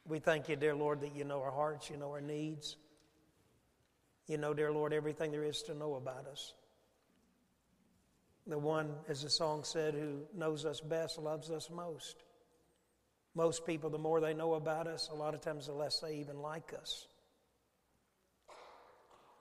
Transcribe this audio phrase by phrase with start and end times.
[0.09, 2.77] We thank you, dear Lord, that you know our hearts, you know our needs.
[4.29, 6.55] You know, dear Lord, everything there is to know about us.
[8.46, 12.23] The one, as the song said, who knows us best loves us most.
[13.34, 16.16] Most people, the more they know about us, a lot of times the less they
[16.16, 17.09] even like us.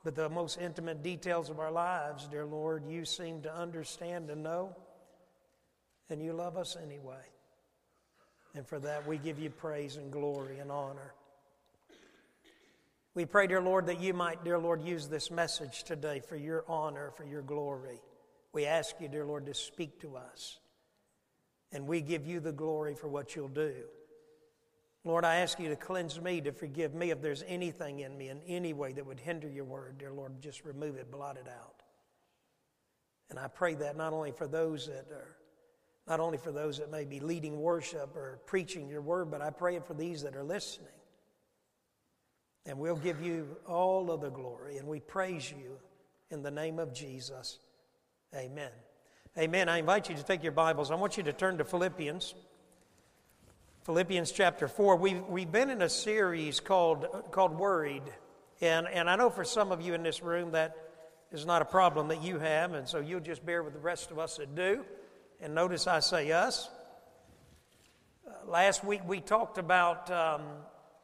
[0.04, 4.44] But the most intimate details of our lives, dear Lord, you seem to understand and
[4.44, 4.76] know,
[6.10, 7.24] and you love us anyway.
[8.55, 11.13] And for that, we give you praise and glory and honor.
[13.13, 16.66] We pray, dear Lord, that you might, dear Lord, use this message today for your
[16.68, 18.02] honor, for your glory.
[18.55, 20.60] We ask you, dear Lord, to speak to us.
[21.74, 23.74] And we give you the glory for what you'll do.
[25.04, 28.30] Lord, I ask you to cleanse me, to forgive me if there's anything in me
[28.30, 29.98] in any way that would hinder your word.
[29.98, 31.84] Dear Lord, just remove it, blot it out.
[33.30, 35.35] And I pray that not only for those that are,
[36.08, 39.49] not only for those that may be leading worship or preaching your word, but I
[39.49, 40.87] pray it for these that are listening.
[42.65, 45.77] And we'll give you all of the glory, and we praise you
[46.32, 47.60] in the name of Jesus.
[48.34, 48.71] Amen.
[49.37, 49.70] Amen.
[49.70, 50.91] I invite you to take your Bibles.
[50.91, 52.34] I want you to turn to Philippians.
[53.84, 54.98] Philippians chapter 4.
[54.98, 58.03] We've, we've been in a series called, called Worried.
[58.59, 60.76] And, and I know for some of you in this room that
[61.31, 64.12] is not a problem that you have, and so you'll just bear with the rest
[64.12, 64.84] of us that do.
[65.40, 66.69] And notice I say us.
[68.28, 70.41] Uh, last week we talked about um,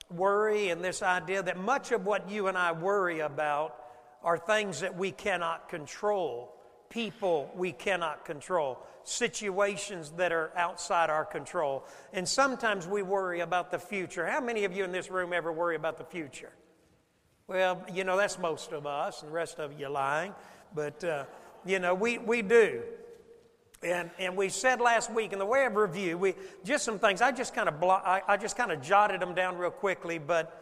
[0.10, 3.76] worry and this idea that much of what you and I worry about
[4.22, 6.58] are things that we cannot control
[6.92, 11.84] people we cannot control, situations that are outside our control.
[12.14, 14.28] And sometimes we worry about the future.
[14.28, 16.52] How many of you in this room ever worry about the future?
[17.48, 20.34] Well, you know, that's most of us, and the rest of you lying.
[20.76, 21.26] But, uh,
[21.66, 22.84] you know, we, we do.
[23.84, 27.20] And, and we said last week in the way of review, we just some things.
[27.22, 30.20] I just kind of blo- I, I just kind of jotted them down real quickly,
[30.20, 30.61] but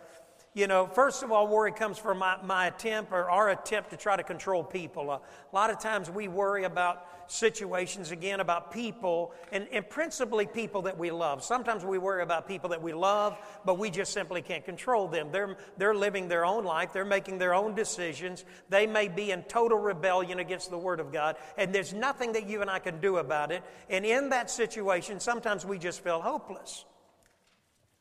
[0.53, 3.97] you know, first of all, worry comes from my, my attempt or our attempt to
[3.97, 5.11] try to control people.
[5.11, 5.21] A
[5.53, 10.97] lot of times we worry about situations, again, about people, and, and principally people that
[10.97, 11.43] we love.
[11.43, 15.29] Sometimes we worry about people that we love, but we just simply can't control them.
[15.31, 18.43] They're, they're living their own life, they're making their own decisions.
[18.69, 22.49] They may be in total rebellion against the Word of God, and there's nothing that
[22.49, 23.63] you and I can do about it.
[23.89, 26.85] And in that situation, sometimes we just feel hopeless.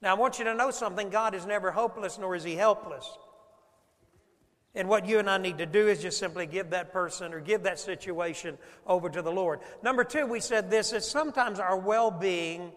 [0.01, 3.19] Now, I want you to know something God is never hopeless, nor is He helpless.
[4.75, 7.41] And what you and I need to do is just simply give that person or
[7.41, 9.61] give that situation over to the Lord.
[9.83, 12.71] Number two, we said this is sometimes our well being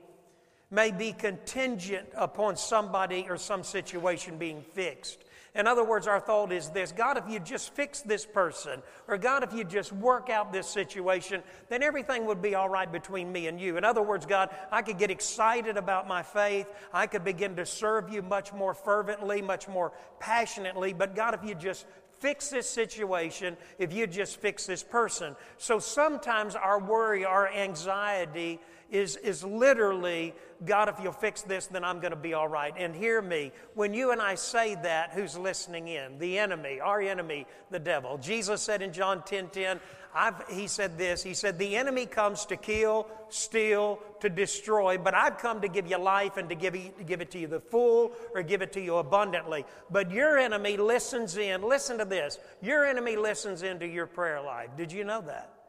[0.71, 5.25] may be contingent upon somebody or some situation being fixed.
[5.53, 9.17] In other words, our thought is this God, if you just fix this person, or
[9.17, 13.31] God, if you just work out this situation, then everything would be all right between
[13.31, 13.77] me and you.
[13.77, 16.67] In other words, God, I could get excited about my faith.
[16.93, 20.93] I could begin to serve you much more fervently, much more passionately.
[20.93, 21.85] But God, if you just
[22.21, 25.35] fix this situation, if you just fix this person.
[25.57, 28.59] So sometimes our worry, our anxiety,
[28.91, 30.35] is, is literally,
[30.65, 32.73] God, if you'll fix this, then I'm going to be all right.
[32.77, 36.19] And hear me, when you and I say that, who's listening in?
[36.19, 38.17] The enemy, our enemy, the devil.
[38.17, 39.79] Jesus said in John 10 10,
[40.13, 45.13] I've, he said this He said, The enemy comes to kill, steal, to destroy, but
[45.13, 47.61] I've come to give you life and to give, to give it to you the
[47.61, 49.65] full or give it to you abundantly.
[49.89, 54.69] But your enemy listens in, listen to this, your enemy listens into your prayer life.
[54.75, 55.60] Did you know that?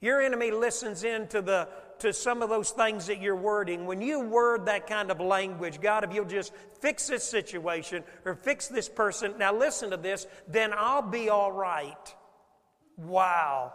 [0.00, 1.68] Your enemy listens in to, the,
[2.00, 3.86] to some of those things that you're wording.
[3.86, 8.34] When you word that kind of language, God, if you'll just fix this situation or
[8.34, 12.14] fix this person, now listen to this, then I'll be all right.
[12.98, 13.72] Wow.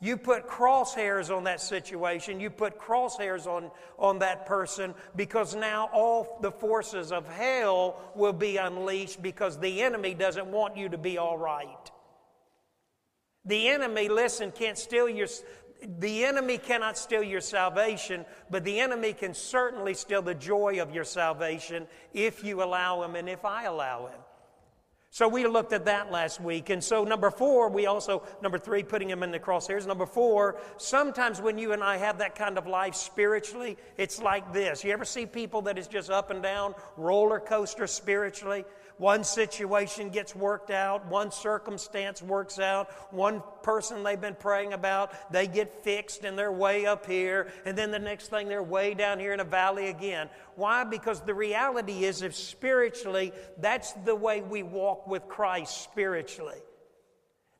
[0.00, 2.38] You put crosshairs on that situation.
[2.38, 8.32] You put crosshairs on, on that person because now all the forces of hell will
[8.32, 11.90] be unleashed because the enemy doesn't want you to be all right.
[13.48, 15.26] The enemy, listen, can't steal your
[16.00, 20.92] the enemy cannot steal your salvation, but the enemy can certainly steal the joy of
[20.92, 24.18] your salvation if you allow him and if I allow him.
[25.10, 26.68] So we looked at that last week.
[26.68, 29.86] And so, number four, we also, number three, putting him in the crosshairs.
[29.86, 34.52] Number four, sometimes when you and I have that kind of life spiritually, it's like
[34.52, 34.84] this.
[34.84, 38.64] You ever see people that is just up and down, roller coaster spiritually?
[38.98, 45.32] One situation gets worked out, one circumstance works out, one person they've been praying about,
[45.32, 48.94] they get fixed and they're way up here, and then the next thing they're way
[48.94, 50.28] down here in a valley again.
[50.56, 50.84] Why?
[50.84, 56.58] Because the reality is, if spiritually, that's the way we walk with Christ spiritually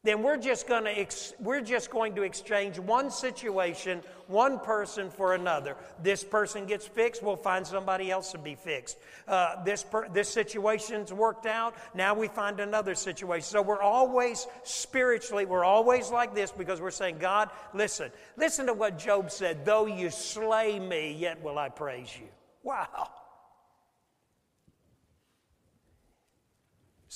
[0.04, 5.10] then we're just going to ex- we're just going to exchange one situation, one person
[5.10, 5.76] for another.
[6.02, 8.96] This person gets fixed, we'll find somebody else to be fixed.
[9.26, 13.44] Uh, this per- this situation's worked out, now we find another situation.
[13.44, 18.74] So we're always spiritually, we're always like this because we're saying, God, listen, listen to
[18.74, 19.64] what Job said.
[19.64, 22.28] Though you slay me, yet will I praise you.
[22.62, 23.10] Wow.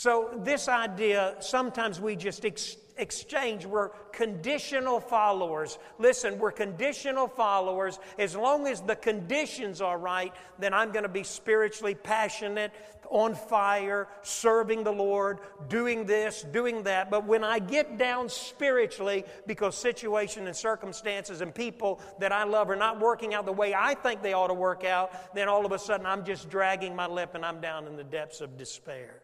[0.02, 3.66] So, this idea, sometimes we just ex- exchange.
[3.66, 5.78] We're conditional followers.
[6.00, 8.00] Listen, we're conditional followers.
[8.18, 12.72] As long as the conditions are right, then I'm going to be spiritually passionate,
[13.10, 15.38] on fire, serving the Lord,
[15.68, 17.08] doing this, doing that.
[17.08, 22.70] But when I get down spiritually, because situation and circumstances and people that I love
[22.70, 25.64] are not working out the way I think they ought to work out, then all
[25.64, 28.58] of a sudden I'm just dragging my lip and I'm down in the depths of
[28.58, 29.21] despair.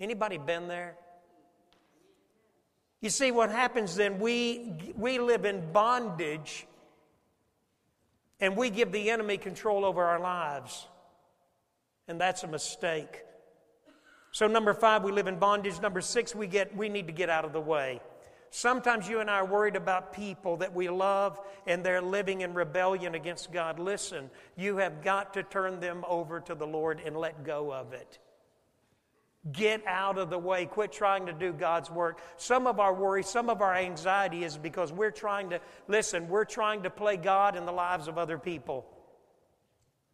[0.00, 0.96] Anybody been there?
[3.02, 6.66] You see, what happens then, we, we live in bondage
[8.40, 10.86] and we give the enemy control over our lives.
[12.08, 13.22] And that's a mistake.
[14.32, 15.80] So, number five, we live in bondage.
[15.80, 18.00] Number six, we, get, we need to get out of the way.
[18.50, 22.52] Sometimes you and I are worried about people that we love and they're living in
[22.52, 23.78] rebellion against God.
[23.78, 27.92] Listen, you have got to turn them over to the Lord and let go of
[27.92, 28.18] it.
[29.50, 30.66] Get out of the way.
[30.66, 32.20] Quit trying to do God's work.
[32.36, 36.44] Some of our worry, some of our anxiety is because we're trying to, listen, we're
[36.44, 38.86] trying to play God in the lives of other people.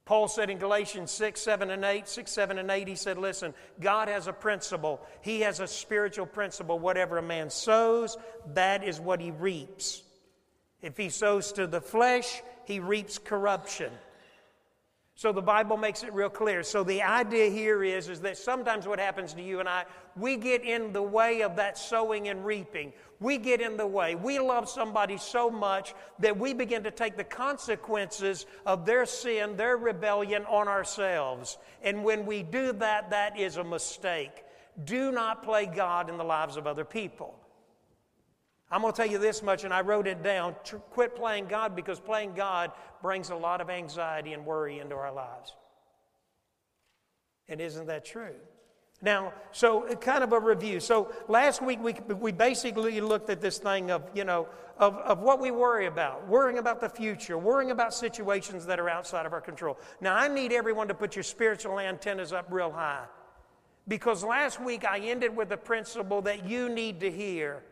[0.05, 3.52] Paul said in Galatians 6, 7, and 8, 6, 7, and 8, he said, Listen,
[3.81, 5.00] God has a principle.
[5.20, 6.79] He has a spiritual principle.
[6.79, 8.17] Whatever a man sows,
[8.55, 10.05] that is what he reaps.
[10.81, 13.90] If he sows to the flesh, he reaps corruption.
[15.19, 16.63] So the Bible makes it real clear.
[16.63, 20.37] So the idea here is, is that sometimes what happens to you and I, we
[20.37, 22.93] get in the way of that sowing and reaping.
[23.19, 24.15] We get in the way.
[24.15, 29.57] We love somebody so much that we begin to take the consequences of their sin,
[29.57, 31.57] their rebellion on ourselves.
[31.83, 34.45] And when we do that, that is a mistake.
[34.85, 37.35] Do not play God in the lives of other people.
[38.71, 40.57] I'm going to tell you this much, and I wrote it down.
[40.91, 45.13] Quit playing God because playing God brings a lot of anxiety and worry into our
[45.13, 45.55] lives.
[47.49, 48.35] And isn't that true?
[49.03, 50.81] Now, so uh, kind of a review.
[50.81, 54.49] So last week we, we basically looked at this thing of, you know,
[54.79, 58.89] of, of what we worry about, worrying about the future, worrying about situations that are
[58.89, 59.79] outside of our control.
[60.01, 63.05] Now, I need everyone to put your spiritual antennas up real high.
[63.87, 67.63] Because last week I ended with a principle that you need to hear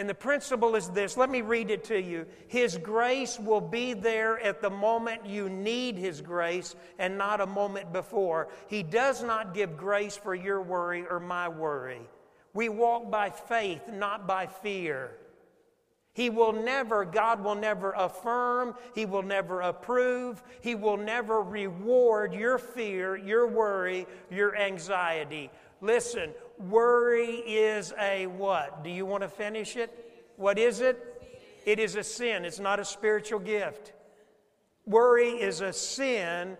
[0.00, 2.24] and the principle is this let me read it to you.
[2.48, 7.46] His grace will be there at the moment you need His grace and not a
[7.46, 8.48] moment before.
[8.66, 12.00] He does not give grace for your worry or my worry.
[12.54, 15.10] We walk by faith, not by fear.
[16.14, 22.32] He will never, God will never affirm, He will never approve, He will never reward
[22.32, 25.50] your fear, your worry, your anxiety.
[25.82, 28.84] Listen, Worry is a what?
[28.84, 30.34] Do you want to finish it?
[30.36, 31.22] What is it?
[31.64, 32.44] It is a sin.
[32.44, 33.94] It's not a spiritual gift.
[34.84, 36.58] Worry is a sin,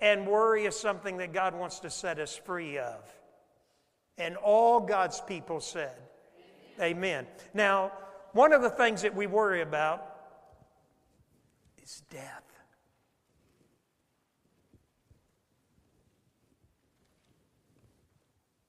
[0.00, 3.00] and worry is something that God wants to set us free of.
[4.18, 5.96] And all God's people said,
[6.80, 7.26] Amen.
[7.54, 7.90] Now,
[8.32, 10.14] one of the things that we worry about
[11.82, 12.42] is death.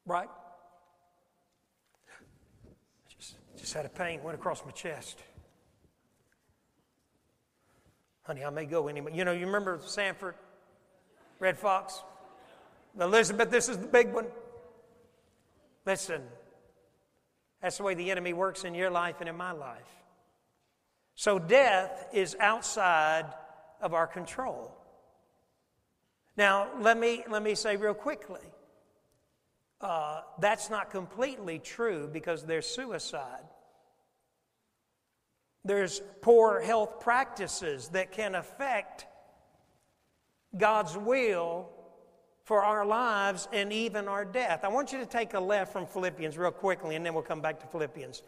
[0.08, 0.30] Right?
[3.66, 5.18] Just had a pain, went across my chest.
[8.22, 9.12] Honey, I may go anyway.
[9.16, 10.36] You know, you remember Sanford,
[11.40, 12.04] Redd Foxx?
[13.02, 14.28] Elizabeth, this is the big one.
[15.84, 16.22] Listen,
[17.60, 19.82] that's the way the enemy works in your life and in my life.
[21.16, 23.26] So death is outside
[23.82, 24.78] of our control.
[26.38, 28.42] Now, let me, let me say real quickly
[29.82, 33.44] uh, that's not completely true because there's suicide.
[35.66, 39.08] There's poor health practices that can affect
[40.56, 41.70] God's will
[42.44, 44.64] for our lives and even our death.
[44.64, 47.42] I want you to take a left from Philippians real quickly and then we'll come
[47.42, 48.22] back to Philippians.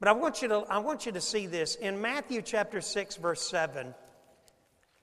[0.00, 1.76] But I want you to, I want you to see this.
[1.76, 3.94] In Matthew chapter 6, verse 7,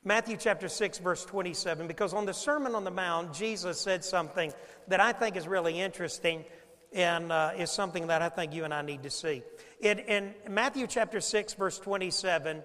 [0.03, 4.51] Matthew chapter 6, verse 27, because on the Sermon on the Mount, Jesus said something
[4.87, 6.43] that I think is really interesting
[6.93, 9.43] and uh, is something that I think you and I need to see.
[9.79, 12.61] In, in Matthew chapter 6, verse 27,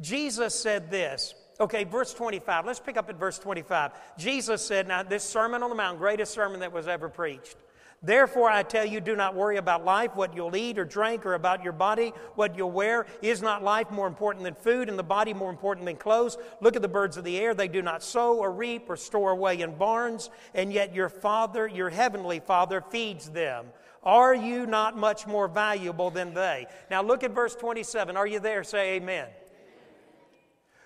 [0.00, 1.34] Jesus said this.
[1.60, 2.66] Okay, verse 25.
[2.66, 3.92] Let's pick up at verse 25.
[4.16, 7.56] Jesus said, Now, this Sermon on the Mount, greatest sermon that was ever preached.
[8.00, 11.34] Therefore, I tell you, do not worry about life, what you'll eat or drink, or
[11.34, 13.06] about your body, what you'll wear.
[13.22, 16.38] Is not life more important than food, and the body more important than clothes?
[16.60, 17.54] Look at the birds of the air.
[17.54, 21.66] They do not sow or reap or store away in barns, and yet your Father,
[21.66, 23.66] your heavenly Father, feeds them.
[24.04, 26.66] Are you not much more valuable than they?
[26.92, 28.16] Now, look at verse 27.
[28.16, 28.62] Are you there?
[28.62, 29.26] Say amen.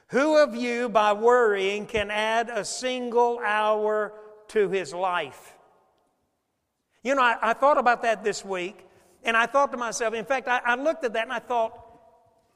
[0.09, 4.15] Who of you, by worrying, can add a single hour
[4.49, 5.57] to his life?
[7.03, 8.87] You know, I, I thought about that this week,
[9.25, 11.79] and I thought to myself, in fact, I, I looked at that and I thought,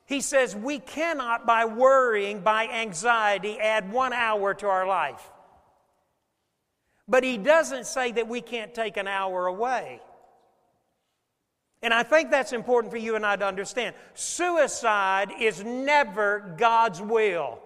[0.07, 5.31] he says, we cannot, by worrying, by anxiety, add one hour to our life.
[7.09, 10.01] But he doesn't say that we can't take an hour away.
[11.83, 13.95] And I think that's important for you and I to understand.
[14.15, 17.61] Suicide is never God's will.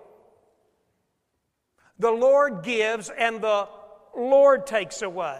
[1.99, 3.69] The Lord gives and the
[4.17, 5.39] Lord takes away.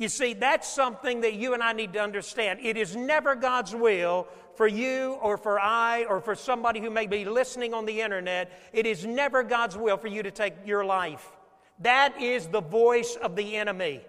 [0.00, 2.60] You see, that's something that you and I need to understand.
[2.62, 7.06] It is never God's will for you or for I or for somebody who may
[7.06, 8.50] be listening on the internet.
[8.72, 11.30] It is never God's will for you to take your life.
[11.80, 14.00] That is the voice of the enemy.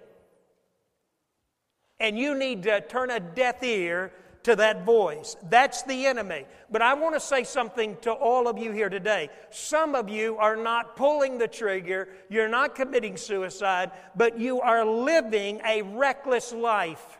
[1.99, 5.35] And you need to turn a deaf ear to that voice.
[5.49, 6.45] That's the enemy.
[6.69, 9.29] But I want to say something to all of you here today.
[9.49, 14.85] Some of you are not pulling the trigger, you're not committing suicide, but you are
[14.85, 17.19] living a reckless life.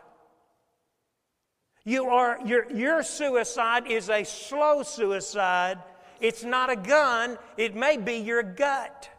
[1.84, 5.78] You are, your, your suicide is a slow suicide.
[6.20, 9.10] It's not a gun, it may be your gut.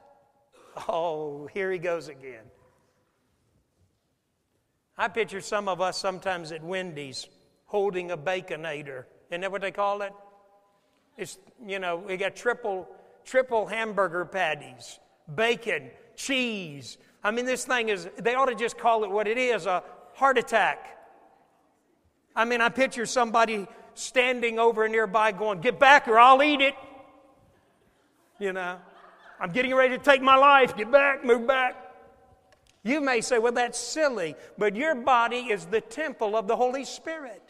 [0.88, 2.43] Oh, here he goes again.
[4.98, 7.27] I picture some of us sometimes at Wendy's
[7.74, 9.06] holding a baconator.
[9.32, 10.13] Isn't that what they call it?
[11.18, 12.88] It's, you know, we got triple,
[13.25, 15.00] triple hamburger patties,
[15.34, 17.00] bacon, cheese.
[17.24, 19.82] I mean, this thing is, they ought to just call it what it is a
[20.13, 21.00] heart attack.
[22.36, 26.75] I mean, I picture somebody standing over nearby going, Get back or I'll eat it.
[28.39, 28.77] You know,
[29.39, 30.77] I'm getting ready to take my life.
[30.77, 31.75] Get back, move back.
[32.84, 36.86] You may say, Well, that's silly, but your body is the temple of the Holy
[36.86, 37.42] Spirit.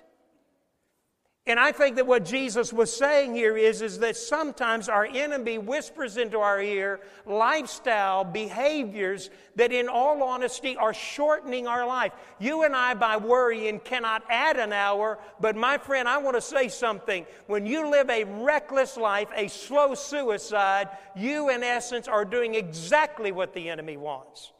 [1.46, 5.58] And I think that what Jesus was saying here is, is that sometimes our enemy
[5.58, 12.14] whispers into our ear lifestyle behaviors that, in all honesty, are shortening our life.
[12.40, 16.42] You and I, by worrying, cannot add an hour, but my friend, I want to
[16.42, 17.26] say something.
[17.48, 23.34] When you live a reckless life, a slow suicide, you, in essence, are doing exactly
[23.34, 24.54] what the enemy wants.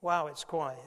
[0.00, 0.78] Wow, it's quiet.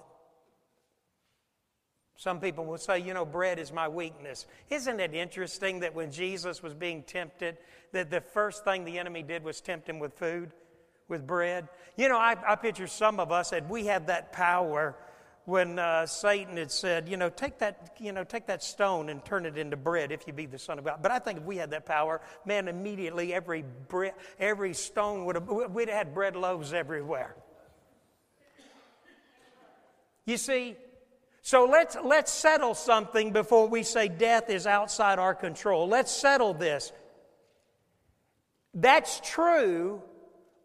[2.21, 4.45] Some people will say, you know, bread is my weakness.
[4.69, 7.57] Isn't it interesting that when Jesus was being tempted,
[7.93, 10.51] that the first thing the enemy did was tempt him with food,
[11.07, 11.67] with bread?
[11.97, 14.95] You know, I, I picture some of us, and we had that power
[15.45, 19.25] when uh, Satan had said, you know, take that, you know, take that stone and
[19.25, 20.99] turn it into bread if you be the Son of God.
[21.01, 25.37] But I think if we had that power, man, immediately every bread, every stone would
[25.37, 27.35] have, we'd have had bread loaves everywhere.
[30.27, 30.77] You see,
[31.41, 35.87] so let's, let's settle something before we say death is outside our control.
[35.87, 36.91] Let's settle this.
[38.73, 40.01] That's true,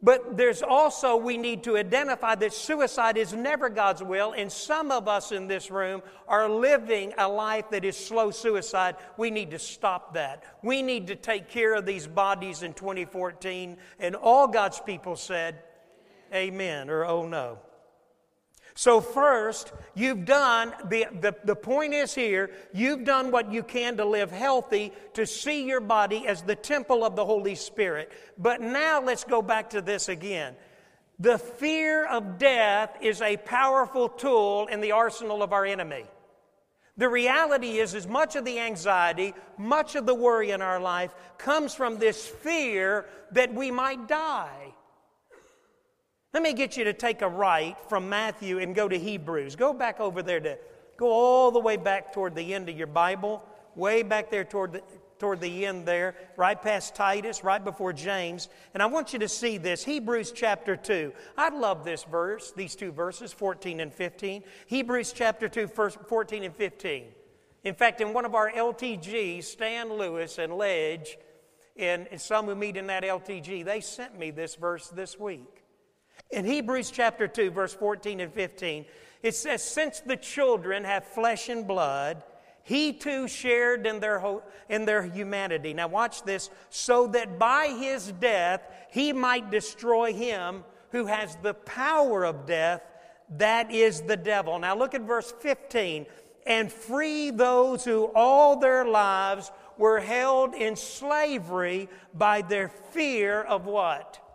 [0.02, 4.92] but there's also, we need to identify that suicide is never God's will, and some
[4.92, 8.97] of us in this room are living a life that is slow suicide.
[9.16, 10.45] We need to stop that.
[10.62, 15.62] We need to take care of these bodies in 2014, and all God's people said,
[16.33, 17.59] Amen, or oh no.
[18.78, 23.97] So, first, you've done, the, the, the point is here, you've done what you can
[23.97, 28.12] to live healthy, to see your body as the temple of the Holy Spirit.
[28.37, 30.56] But now let's go back to this again.
[31.18, 36.04] The fear of death is a powerful tool in the arsenal of our enemy.
[36.99, 41.14] The reality is, as much of the anxiety, much of the worry in our life
[41.38, 44.75] comes from this fear that we might die.
[46.37, 49.57] Let me get you to take a right from Matthew and go to Hebrews.
[49.57, 50.59] Go back over there to
[50.99, 53.43] go all the way back toward the end of your Bible,
[53.75, 54.83] way back there toward the,
[55.19, 58.50] toward the end there, right past Titus, right before James.
[58.75, 61.11] And I want you to see this Hebrews chapter 2.
[61.38, 64.43] I love this verse, these two verses, 14 and 15.
[64.66, 67.05] Hebrews chapter 2, verse 14 and 15.
[67.64, 71.16] In fact, in one of our LTGs, Stan Lewis and Ledge,
[71.78, 75.56] and, some who meet in that LTG, they sent me this verse this week.
[76.30, 78.85] In Hebrews chapter 2, verse 14 and 15,
[79.23, 82.23] it says, Since the children have flesh and blood,
[82.62, 85.73] he too shared in their, in their humanity.
[85.73, 86.50] Now, watch this.
[86.68, 92.83] So that by his death he might destroy him who has the power of death,
[93.37, 94.59] that is the devil.
[94.59, 96.06] Now, look at verse 15.
[96.45, 103.66] And free those who all their lives were held in slavery by their fear of
[103.66, 104.25] what?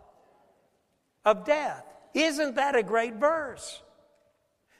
[1.24, 1.84] Of death.
[2.14, 3.80] Isn't that a great verse?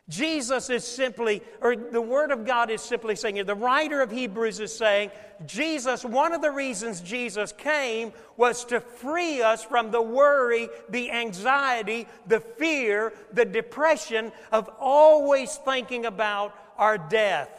[0.08, 4.58] Jesus is simply, or the Word of God is simply saying, the writer of Hebrews
[4.58, 5.10] is saying,
[5.46, 11.10] Jesus, one of the reasons Jesus came was to free us from the worry, the
[11.10, 17.50] anxiety, the fear, the depression of always thinking about our death.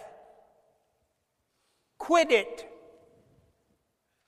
[1.98, 2.70] Quit it.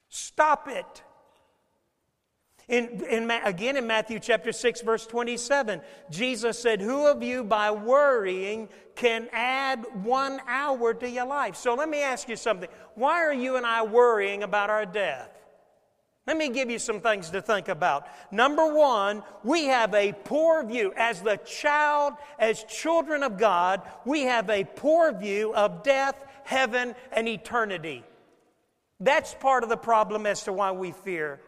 [0.10, 1.04] Stop it.
[2.68, 7.70] In, in, again, in Matthew chapter 6, verse 27, Jesus said, Who of you by
[7.70, 11.56] worrying can add one hour to your life?
[11.56, 12.70] So let me ask you something.
[12.96, 15.30] Why are you and I worrying about our death?
[16.26, 18.08] Let me give you some things to think about.
[18.32, 20.92] Number one, we have a poor view.
[20.98, 26.96] As the child, as children of God, we have a poor view of death, heaven,
[27.12, 28.04] and eternity.
[29.00, 31.42] That's part of the problem as to why we fear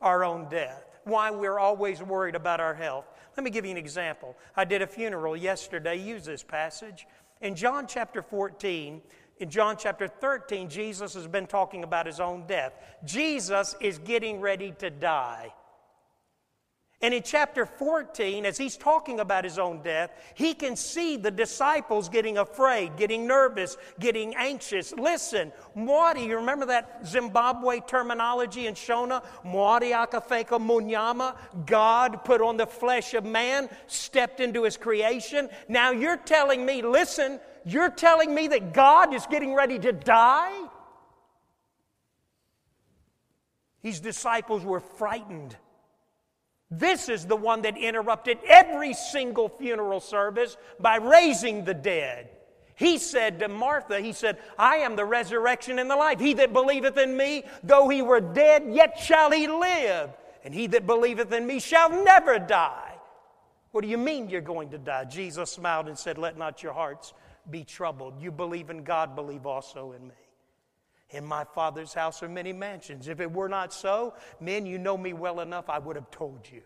[0.00, 3.06] our own death, why we're always worried about our health.
[3.36, 4.36] Let me give you an example.
[4.56, 7.06] I did a funeral yesterday, use this passage.
[7.40, 9.00] In John chapter 14,
[9.38, 12.74] in John chapter 13, Jesus has been talking about his own death.
[13.04, 15.52] Jesus is getting ready to die.
[17.02, 21.30] And in chapter 14, as he's talking about his own death, he can see the
[21.30, 24.92] disciples getting afraid, getting nervous, getting anxious.
[24.92, 29.24] Listen, Mwadi, you remember that Zimbabwe terminology in Shona?
[29.46, 35.48] Mwadi akafeka munyama, God put on the flesh of man, stepped into his creation.
[35.68, 40.68] Now you're telling me, listen, you're telling me that God is getting ready to die?
[43.80, 45.56] These disciples were frightened.
[46.70, 52.30] This is the one that interrupted every single funeral service by raising the dead.
[52.76, 56.20] He said to Martha, He said, I am the resurrection and the life.
[56.20, 60.10] He that believeth in me, though he were dead, yet shall he live.
[60.44, 62.94] And he that believeth in me shall never die.
[63.72, 65.04] What do you mean you're going to die?
[65.04, 67.12] Jesus smiled and said, Let not your hearts
[67.50, 68.20] be troubled.
[68.20, 70.14] You believe in God, believe also in me.
[71.10, 73.08] In my Father's house are many mansions.
[73.08, 76.48] If it were not so, men, you know me well enough, I would have told
[76.50, 76.62] you.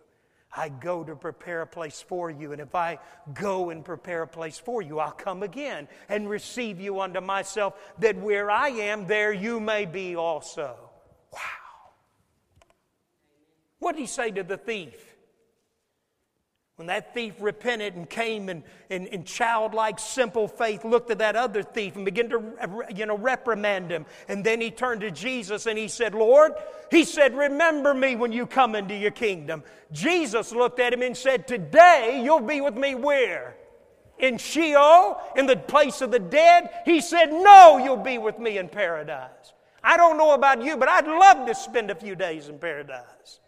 [0.57, 2.52] I go to prepare a place for you.
[2.52, 2.98] And if I
[3.33, 7.74] go and prepare a place for you, I'll come again and receive you unto myself,
[7.98, 10.76] that where I am, there you may be also.
[11.33, 11.40] Wow.
[13.80, 15.13] What did he say to the thief?
[16.76, 21.37] When that thief repented and came and in, in, childlike, simple faith, looked at that
[21.37, 22.52] other thief and began to
[22.92, 24.06] you know, reprimand him.
[24.26, 26.52] And then he turned to Jesus and he said, Lord,
[26.90, 29.62] he said, Remember me when you come into your kingdom.
[29.92, 33.56] Jesus looked at him and said, Today you'll be with me where?
[34.18, 36.70] In Sheol, in the place of the dead?
[36.84, 39.52] He said, No, you'll be with me in paradise.
[39.84, 43.38] I don't know about you, but I'd love to spend a few days in paradise.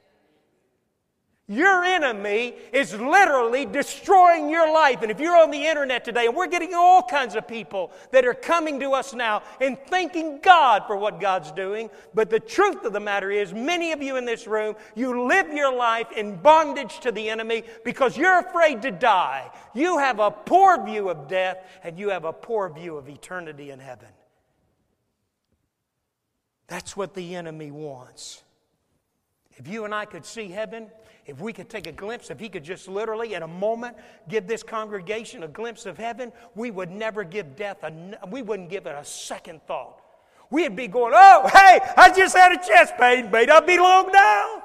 [1.49, 5.03] Your enemy is literally destroying your life.
[5.03, 8.27] And if you're on the internet today, and we're getting all kinds of people that
[8.27, 12.85] are coming to us now and thanking God for what God's doing, but the truth
[12.85, 16.35] of the matter is, many of you in this room, you live your life in
[16.35, 19.49] bondage to the enemy because you're afraid to die.
[19.73, 23.71] You have a poor view of death, and you have a poor view of eternity
[23.71, 24.09] in heaven.
[26.67, 28.43] That's what the enemy wants.
[29.59, 30.91] If you and I could see heaven,
[31.27, 33.97] if we could take a glimpse, if he could just literally in a moment
[34.29, 37.93] give this congregation a glimpse of heaven, we would never give death, a,
[38.31, 40.01] we wouldn't give it a second thought.
[40.51, 44.13] We'd be going, oh, hey, I just had a chest pain, may not be long
[44.13, 44.63] now.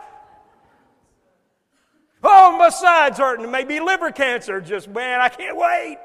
[2.24, 5.97] Oh, my side's hurting, maybe liver cancer, just man, I can't wait.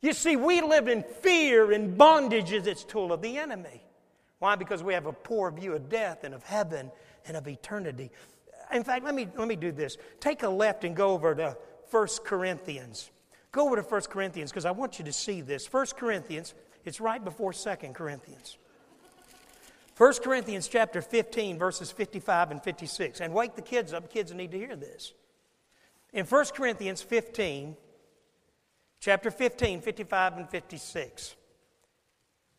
[0.00, 3.82] You see, we live in fear and bondage as its tool of the enemy.
[4.38, 4.54] Why?
[4.54, 6.90] Because we have a poor view of death and of heaven
[7.26, 8.10] and of eternity.
[8.72, 9.96] In fact, let me, let me do this.
[10.20, 11.56] Take a left and go over to
[11.90, 13.10] 1 Corinthians.
[13.52, 15.72] Go over to 1 Corinthians because I want you to see this.
[15.72, 18.58] 1 Corinthians, it's right before 2 Corinthians.
[19.96, 23.20] 1 Corinthians chapter 15, verses 55 and 56.
[23.20, 24.12] And wake the kids up.
[24.12, 25.14] Kids need to hear this.
[26.12, 27.76] In 1 Corinthians 15,
[29.00, 31.36] chapter 15, 55 and 56.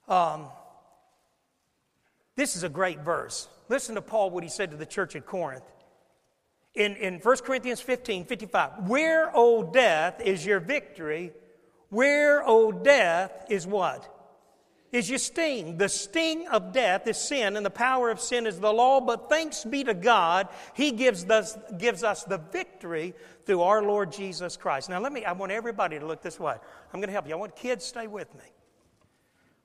[0.07, 0.45] Um,
[2.37, 3.49] this is a great verse.
[3.67, 5.63] Listen to Paul, what he said to the church at Corinth.
[6.75, 11.33] In, in 1 Corinthians 15, 55, where, O death, is your victory?
[11.89, 14.13] Where, O death, is what?
[14.91, 15.77] Is your sting.
[15.77, 19.01] The sting of death is sin, and the power of sin is the law.
[19.01, 24.11] But thanks be to God, He gives us, gives us the victory through our Lord
[24.11, 24.89] Jesus Christ.
[24.89, 26.55] Now, let me, I want everybody to look this way.
[26.93, 27.33] I'm going to help you.
[27.33, 28.45] I want kids, stay with me.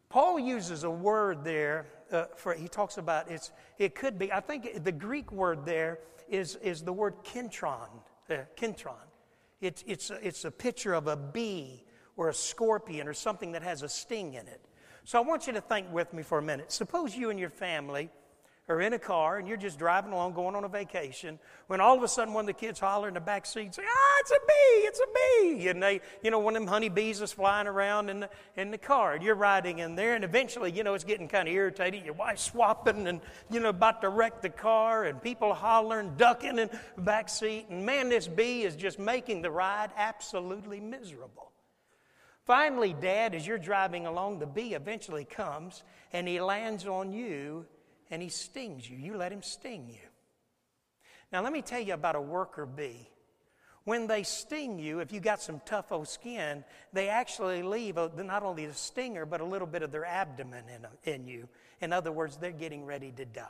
[0.09, 4.41] Paul uses a word there uh, for, he talks about it's, it could be, I
[4.41, 5.99] think the Greek word there
[6.29, 7.89] is, is the word kentron.
[8.31, 8.95] Uh, kentron.
[9.61, 11.85] It's, it's, it's a picture of a bee
[12.17, 14.61] or a scorpion or something that has a sting in it.
[15.05, 16.71] So I want you to think with me for a minute.
[16.73, 18.11] Suppose you and your family
[18.69, 21.97] are in a car and you're just driving along going on a vacation when all
[21.97, 24.31] of a sudden one of the kids holler in the back seat say, ah, it's
[24.31, 25.69] a bee, it's a bee.
[25.69, 28.79] And they, you know, one of them honeybees is flying around in the, in the
[28.79, 29.15] car.
[29.15, 32.05] And you're riding in there and eventually, you know, it's getting kind of irritating.
[32.05, 33.21] Your wife's swapping and,
[33.51, 37.67] you know, about to wreck the car and people hollering, ducking in the back seat.
[37.69, 41.51] And man, this bee is just making the ride absolutely miserable.
[42.45, 47.67] Finally, Dad, as you're driving along, the bee eventually comes and he lands on you
[48.13, 48.97] and he stings you.
[48.97, 50.07] You let him sting you.
[51.33, 53.09] Now, let me tell you about a worker bee.
[53.85, 58.43] When they sting you, if you got some tough old skin, they actually leave not
[58.45, 61.49] only the stinger, but a little bit of their abdomen in, in you.
[61.81, 63.49] In other words, they're getting ready to die.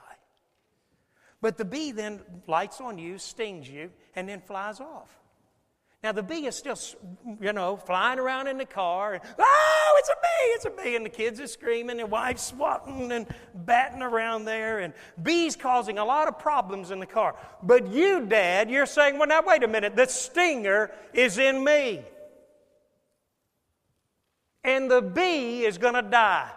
[1.43, 5.11] But the bee then lights on you, stings you, and then flies off.
[6.03, 6.77] Now the bee is still,
[7.41, 9.15] you know, flying around in the car.
[9.15, 10.97] And, oh, it's a bee, it's a bee.
[10.97, 14.81] And the kids are screaming, and wife's swatting and batting around there.
[14.81, 17.37] And bees causing a lot of problems in the car.
[17.63, 22.03] But you, Dad, you're saying, well, now wait a minute, the stinger is in me.
[24.65, 26.51] And the bee is going to die.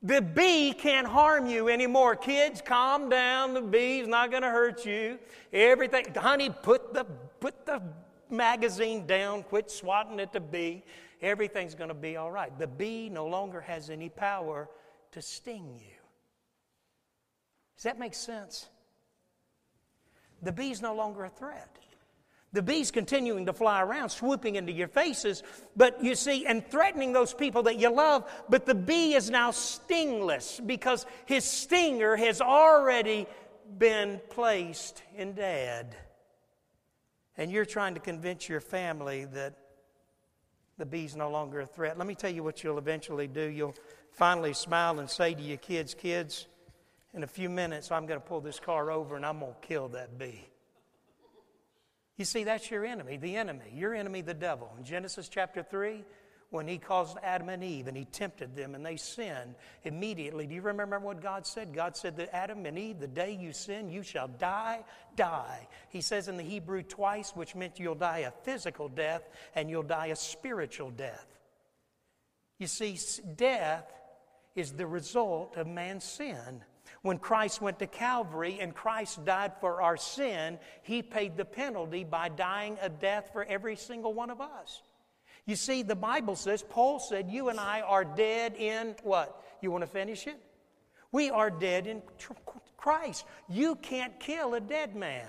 [0.00, 2.14] The bee can't harm you anymore.
[2.14, 3.52] Kids, calm down.
[3.52, 5.18] The bee's not going to hurt you.
[5.52, 7.04] Everything, honey, put the
[7.40, 7.82] put the
[8.30, 9.42] magazine down.
[9.42, 10.82] Quit swatting at the bee.
[11.20, 12.56] Everything's going to be all right.
[12.58, 14.68] The bee no longer has any power
[15.12, 15.96] to sting you.
[17.76, 18.68] Does that make sense?
[20.42, 21.78] The bee's no longer a threat.
[22.52, 25.42] The bee's continuing to fly around, swooping into your faces,
[25.76, 28.30] but you see, and threatening those people that you love.
[28.48, 33.26] But the bee is now stingless because his stinger has already
[33.78, 35.94] been placed in dad.
[37.38, 39.54] And you're trying to convince your family that
[40.76, 41.96] the bee's no longer a threat.
[41.96, 43.42] Let me tell you what you'll eventually do.
[43.42, 43.76] You'll
[44.12, 46.46] finally smile and say to your kids, Kids,
[47.14, 49.66] in a few minutes, I'm going to pull this car over and I'm going to
[49.66, 50.48] kill that bee.
[52.16, 54.72] You see, that's your enemy, the enemy, your enemy, the devil.
[54.76, 56.04] In Genesis chapter 3,
[56.50, 60.54] when he caused Adam and Eve and he tempted them and they sinned, immediately, do
[60.54, 61.74] you remember what God said?
[61.74, 64.84] God said that Adam and Eve, the day you sin, you shall die,
[65.14, 65.68] die.
[65.90, 69.82] He says in the Hebrew twice, which meant you'll die a physical death and you'll
[69.82, 71.26] die a spiritual death.
[72.58, 72.98] You see,
[73.36, 73.92] death
[74.54, 76.64] is the result of man's sin.
[77.02, 82.04] When Christ went to Calvary and Christ died for our sin, he paid the penalty
[82.04, 84.82] by dying a death for every single one of us.
[85.48, 89.42] You see, the Bible says, Paul said, you and I are dead in what?
[89.62, 90.38] You want to finish it?
[91.10, 92.02] We are dead in
[92.76, 93.24] Christ.
[93.48, 95.26] You can't kill a dead man.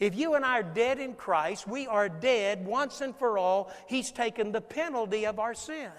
[0.00, 3.72] If you and I are dead in Christ, we are dead once and for all.
[3.86, 5.92] He's taken the penalty of our sin.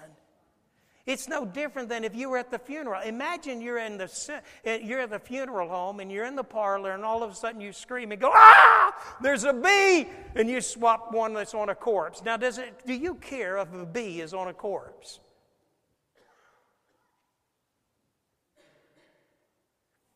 [1.08, 3.00] It's no different than if you were at the funeral.
[3.00, 6.92] Imagine you're in the eh, you're at the funeral home and you're in the parlor
[6.92, 9.16] and all of a sudden you scream and go, "Ah!
[9.22, 12.22] There's a bee!" and you swap one that's on a corpse.
[12.22, 15.20] Now, does it do you care if a bee is on a corpse?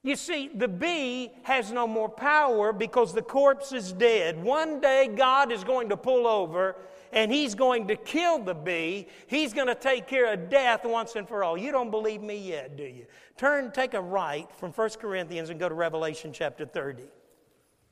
[0.05, 4.43] You see, the bee has no more power because the corpse is dead.
[4.43, 6.77] One day God is going to pull over
[7.13, 9.07] and he's going to kill the bee.
[9.29, 11.57] He's going to take care of death once and for all.
[11.57, 13.07] You don't believe me yet, do you?
[13.37, 17.05] Turn, take a right from 1 Corinthians and go to Revelation chapter 30.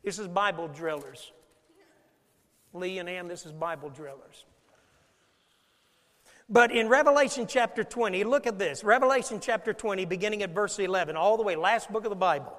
[0.03, 1.31] This is Bible drillers.
[2.73, 4.47] Lee and Ann, this is Bible drillers.
[6.53, 8.83] But in Revelation chapter 20, look at this.
[8.83, 12.59] Revelation chapter 20, beginning at verse 11, all the way, last book of the Bible.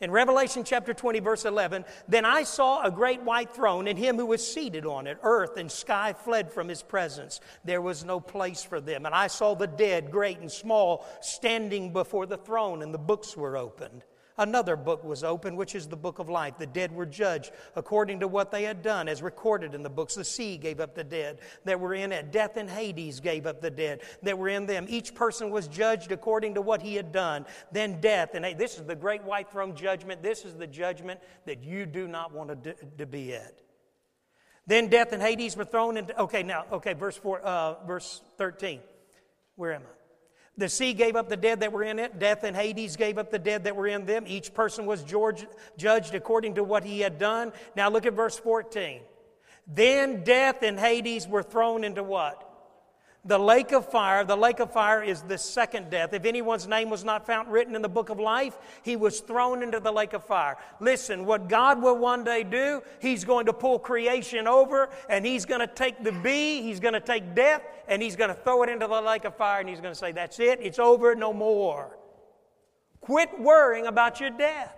[0.00, 4.16] In Revelation chapter 20, verse 11, then I saw a great white throne and him
[4.16, 5.18] who was seated on it.
[5.22, 7.40] Earth and sky fled from his presence.
[7.64, 9.04] There was no place for them.
[9.04, 13.36] And I saw the dead, great and small, standing before the throne, and the books
[13.36, 14.04] were opened.
[14.38, 16.56] Another book was opened, which is the book of life.
[16.58, 20.14] The dead were judged according to what they had done, as recorded in the books.
[20.14, 22.32] The sea gave up the dead that were in it.
[22.32, 24.86] Death and Hades gave up the dead that were in them.
[24.88, 27.44] Each person was judged according to what he had done.
[27.72, 30.22] Then death, and this is the great white throne judgment.
[30.22, 33.60] This is the judgment that you do not want to, to be at.
[34.66, 36.18] Then death and Hades were thrown into.
[36.20, 38.80] Okay, now, okay, verse four, uh, verse thirteen.
[39.56, 39.97] Where am I?
[40.58, 42.18] The sea gave up the dead that were in it.
[42.18, 44.24] Death and Hades gave up the dead that were in them.
[44.26, 47.52] Each person was George, judged according to what he had done.
[47.76, 49.00] Now look at verse 14.
[49.68, 52.47] Then death and Hades were thrown into what?
[53.28, 54.24] The lake of fire.
[54.24, 56.14] The lake of fire is the second death.
[56.14, 59.62] If anyone's name was not found written in the book of life, he was thrown
[59.62, 60.56] into the lake of fire.
[60.80, 65.44] Listen, what God will one day do, he's going to pull creation over and he's
[65.44, 68.62] going to take the bee, he's going to take death, and he's going to throw
[68.62, 71.14] it into the lake of fire and he's going to say, That's it, it's over,
[71.14, 71.98] no more.
[73.02, 74.74] Quit worrying about your death.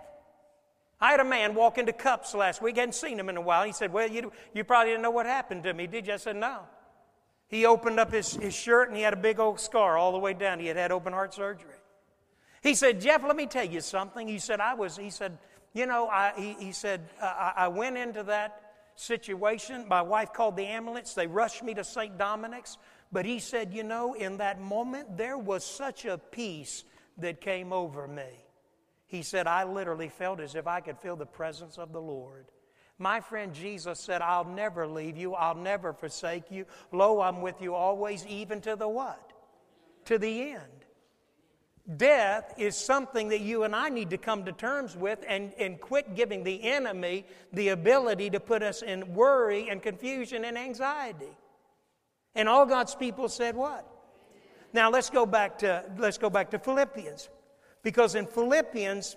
[0.99, 3.63] I had a man walk into cups last week, hadn't seen him in a while.
[3.63, 6.13] He said, Well, you, you probably didn't know what happened to me, did you?
[6.13, 6.59] I said, No.
[7.51, 10.17] He opened up his, his shirt and he had a big old scar all the
[10.17, 10.59] way down.
[10.59, 11.75] He had had open heart surgery.
[12.63, 14.25] He said, Jeff, let me tell you something.
[14.25, 15.37] He said, I was, he said,
[15.73, 18.61] you know, I, he, he said, I, I went into that
[18.95, 19.85] situation.
[19.89, 21.13] My wife called the ambulance.
[21.13, 22.17] They rushed me to St.
[22.17, 22.77] Dominic's.
[23.11, 26.85] But he said, you know, in that moment, there was such a peace
[27.17, 28.45] that came over me.
[29.07, 32.45] He said, I literally felt as if I could feel the presence of the Lord.
[33.01, 36.67] My friend Jesus said, I'll never leave you, I'll never forsake you.
[36.91, 39.33] Lo, I'm with you always, even to the what?
[40.05, 40.85] To the end.
[41.97, 45.81] Death is something that you and I need to come to terms with and, and
[45.81, 51.35] quit giving the enemy the ability to put us in worry and confusion and anxiety.
[52.35, 53.83] And all God's people said what?
[54.73, 57.29] Now let's go back to let's go back to Philippians.
[57.81, 59.15] Because in Philippians,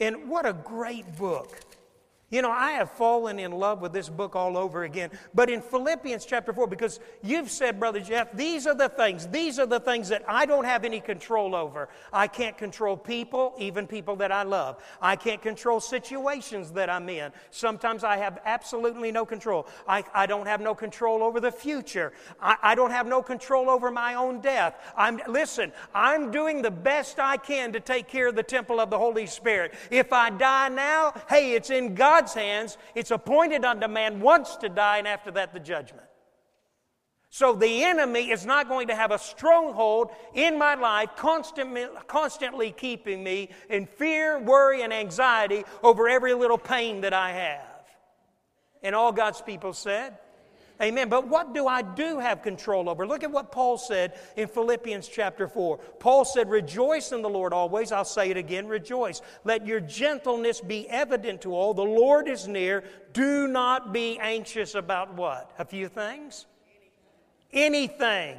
[0.00, 1.60] and what a great book.
[2.30, 5.10] You know, I have fallen in love with this book all over again.
[5.34, 9.58] But in Philippians chapter 4, because you've said, Brother Jeff, these are the things, these
[9.58, 11.88] are the things that I don't have any control over.
[12.12, 14.76] I can't control people, even people that I love.
[15.00, 17.32] I can't control situations that I'm in.
[17.50, 19.66] Sometimes I have absolutely no control.
[19.88, 22.12] I, I don't have no control over the future.
[22.42, 24.74] I, I don't have no control over my own death.
[24.98, 28.90] I'm, listen, I'm doing the best I can to take care of the temple of
[28.90, 29.72] the Holy Spirit.
[29.90, 32.78] If I die now, hey, it's in God God's hands.
[32.96, 36.06] It's appointed unto man once to die, and after that, the judgment.
[37.30, 42.72] So the enemy is not going to have a stronghold in my life, constantly, constantly
[42.72, 47.84] keeping me in fear, worry, and anxiety over every little pain that I have.
[48.82, 50.18] And all God's people said,
[50.80, 51.08] Amen.
[51.08, 53.06] But what do I do have control over?
[53.06, 55.78] Look at what Paul said in Philippians chapter 4.
[55.98, 57.90] Paul said, Rejoice in the Lord always.
[57.90, 59.20] I'll say it again, rejoice.
[59.44, 61.74] Let your gentleness be evident to all.
[61.74, 62.84] The Lord is near.
[63.12, 65.50] Do not be anxious about what?
[65.58, 66.46] A few things?
[67.52, 68.38] Anything.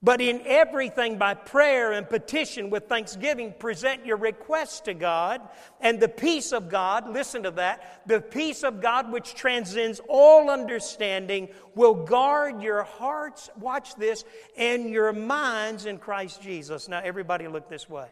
[0.00, 5.40] But in everything, by prayer and petition with thanksgiving, present your requests to God,
[5.80, 10.50] and the peace of God, listen to that, the peace of God which transcends all
[10.50, 14.24] understanding will guard your hearts, watch this,
[14.56, 16.88] and your minds in Christ Jesus.
[16.88, 18.06] Now, everybody look this way.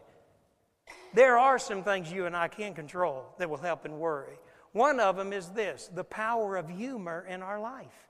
[1.13, 4.37] There are some things you and I can control that will help and worry.
[4.73, 8.06] One of them is this the power of humor in our life.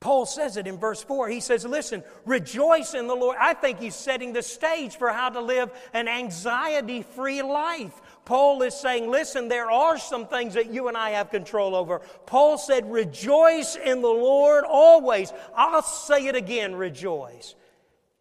[0.00, 1.28] Paul says it in verse 4.
[1.28, 3.36] He says, Listen, rejoice in the Lord.
[3.40, 8.00] I think he's setting the stage for how to live an anxiety free life.
[8.26, 12.00] Paul is saying, Listen, there are some things that you and I have control over.
[12.26, 15.32] Paul said, Rejoice in the Lord always.
[15.56, 17.54] I'll say it again, rejoice.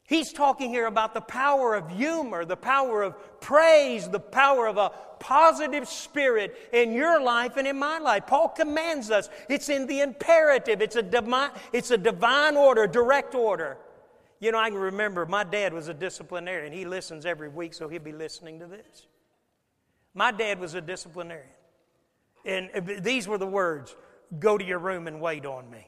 [0.08, 4.78] He's talking here about the power of humor, the power of praise, the power of
[4.78, 8.28] a positive spirit in your life and in my life.
[8.28, 9.30] Paul commands us.
[9.50, 10.82] It's in the imperative.
[10.82, 13.78] It's a divine, it's a divine order, direct order.
[14.40, 16.72] You know, I can remember my dad was a disciplinarian.
[16.72, 19.08] He listens every week, so he'll be listening to this.
[20.14, 21.50] My dad was a disciplinarian.
[22.46, 23.96] And uh, these were the words
[24.38, 25.88] go to your room and wait on me.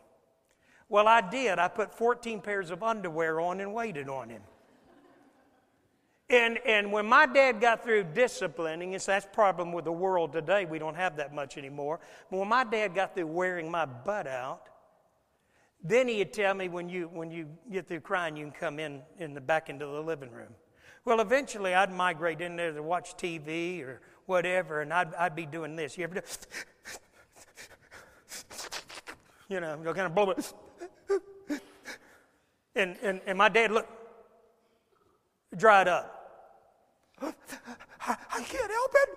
[0.90, 1.60] Well, I did.
[1.60, 4.42] I put 14 pairs of underwear on and waited on him.
[6.30, 10.66] And, and when my dad got through disciplining, and that's problem with the world today,
[10.66, 12.02] we don't have that much anymore.
[12.30, 14.64] But when my dad got through wearing my butt out,
[15.82, 19.02] then he'd tell me when you, when you get through crying, you can come in,
[19.20, 20.54] in the back into the living room.
[21.06, 25.46] Well, eventually I'd migrate in there to watch TV or whatever, and I'd, I'd be
[25.46, 25.98] doing this.
[25.98, 26.22] You ever do?
[29.48, 30.54] you know, you're kind of blow it.
[32.78, 33.92] And, and, and my dad looked,
[35.58, 36.14] dried up.
[37.22, 37.34] I,
[38.08, 39.10] I can't help it.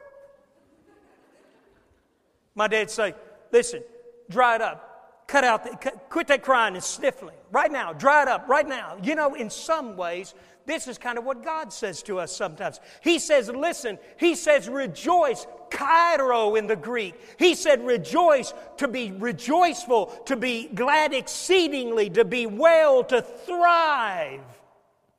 [2.55, 3.15] My dad say,
[3.53, 3.83] listen,
[4.31, 5.27] dry it up.
[5.29, 7.37] Cut out, the, quit that crying and sniffling.
[7.53, 8.97] Right now, dry it up, right now.
[9.03, 10.35] You know, in some ways,
[10.67, 12.81] this is kind of what God says to us sometimes.
[13.03, 17.15] He says, listen, He says, rejoice, chairo in the Greek.
[17.39, 24.41] He said, rejoice, to be rejoiceful, to be glad exceedingly, to be well, to thrive,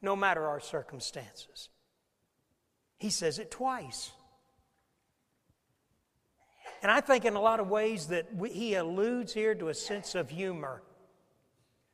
[0.01, 1.69] no matter our circumstances.
[2.97, 4.11] He says it twice.
[6.83, 9.73] And I think in a lot of ways that we, he alludes here to a
[9.73, 10.81] sense of humor,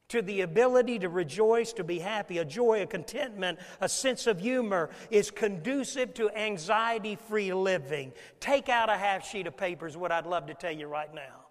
[0.09, 4.39] to the ability to rejoice, to be happy, a joy, a contentment, a sense of
[4.39, 8.13] humor is conducive to anxiety free living.
[8.39, 11.13] Take out a half sheet of paper, is what I'd love to tell you right
[11.13, 11.45] now.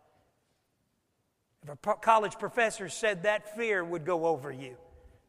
[1.63, 4.77] If a college professor said that, fear would go over you.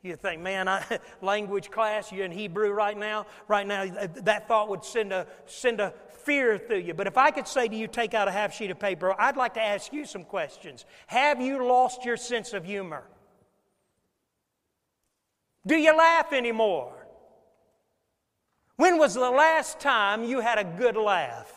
[0.03, 3.25] You think, man, I, language class, you're in Hebrew right now.
[3.47, 3.85] Right now,
[4.23, 6.93] that thought would send a, send a fear through you.
[6.93, 9.35] But if I could say to you, take out a half sheet of paper, I'd
[9.35, 10.85] like to ask you some questions.
[11.07, 13.03] Have you lost your sense of humor?
[15.65, 16.93] Do you laugh anymore?
[18.75, 21.51] When was the last time you had a good laugh?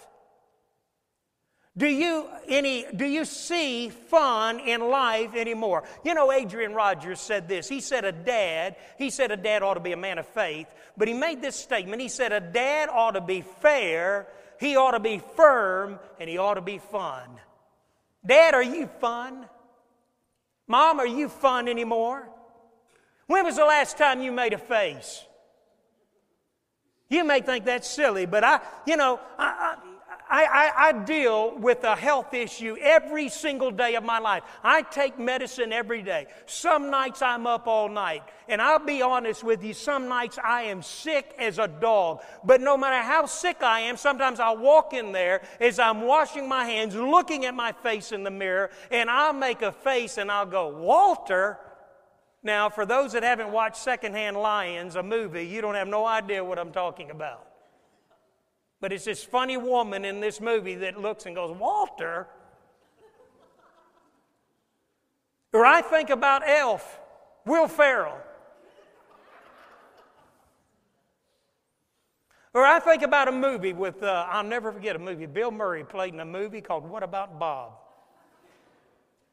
[1.76, 5.84] Do you, any, do you see fun in life anymore?
[6.04, 7.68] You know, Adrian Rogers said this.
[7.68, 10.66] He said a dad, he said a dad ought to be a man of faith,
[10.96, 12.02] but he made this statement.
[12.02, 14.26] He said a dad ought to be fair
[14.60, 17.28] he ought to be firm and he ought to be fun.
[18.24, 19.46] Dad, are you fun?
[20.68, 22.28] Mom, are you fun anymore?
[23.30, 25.24] When was the last time you made a face?
[27.08, 29.76] You may think that's silly, but I, you know, I,
[30.28, 34.42] I, I, I, deal with a health issue every single day of my life.
[34.64, 36.26] I take medicine every day.
[36.46, 38.24] Some nights I'm up all night.
[38.48, 42.22] And I'll be honest with you, some nights I am sick as a dog.
[42.42, 46.48] But no matter how sick I am, sometimes I'll walk in there as I'm washing
[46.48, 50.32] my hands, looking at my face in the mirror, and I'll make a face and
[50.32, 51.60] I'll go, Walter.
[52.42, 56.42] Now, for those that haven't watched Secondhand Lions, a movie, you don't have no idea
[56.42, 57.46] what I'm talking about.
[58.80, 62.26] But it's this funny woman in this movie that looks and goes, Walter?
[65.52, 66.98] Or I think about Elf,
[67.44, 68.16] Will Ferrell.
[72.54, 75.26] Or I think about a movie with, uh, I'll never forget a movie.
[75.26, 77.72] Bill Murray played in a movie called What About Bob?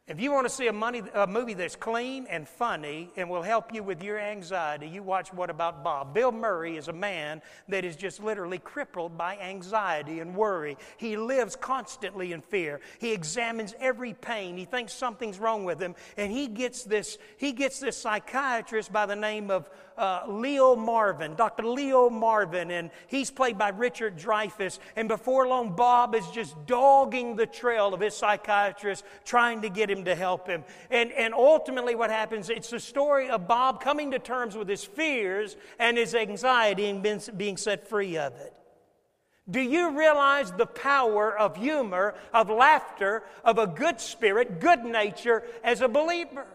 [0.08, 3.42] If you want to see a, money, a, movie that's clean and funny and will
[3.42, 6.14] help you with your anxiety, you watch What About Bob?
[6.14, 10.78] Bill Murray is a man that is just literally crippled by anxiety and worry.
[10.96, 12.80] He lives constantly in fear.
[13.00, 14.56] He examines every pain.
[14.56, 15.94] He thinks something's wrong with him.
[16.16, 21.36] And he gets this, he gets this psychiatrist by the name of uh, Leo Marvin,
[21.36, 21.64] Dr.
[21.64, 24.80] Leo Marvin, and he's played by Richard Dreyfuss.
[24.96, 29.90] And before long, Bob is just dogging the trail of his psychiatrist, trying to get
[29.90, 30.64] him to help him.
[30.92, 34.84] And, and ultimately, what happens, it's the story of Bob coming to terms with his
[34.84, 38.54] fears and his anxiety and being, being set free of it.
[39.50, 45.44] Do you realize the power of humor, of laughter, of a good spirit, good nature
[45.64, 46.46] as a believer?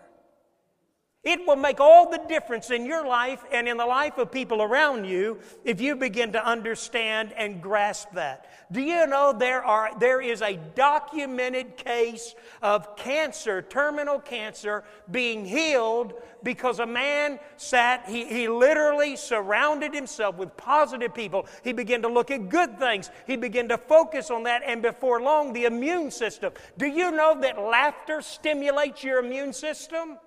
[1.25, 4.61] It will make all the difference in your life and in the life of people
[4.61, 8.47] around you if you begin to understand and grasp that.
[8.73, 14.83] Do you know there, are, there is a documented case of cancer, terminal cancer,
[15.13, 21.47] being healed because a man sat, he, he literally surrounded himself with positive people.
[21.63, 25.23] He began to look at good things, he began to focus on that, and before
[25.23, 26.53] long, the immune system.
[26.79, 30.19] Do you know that laughter stimulates your immune system?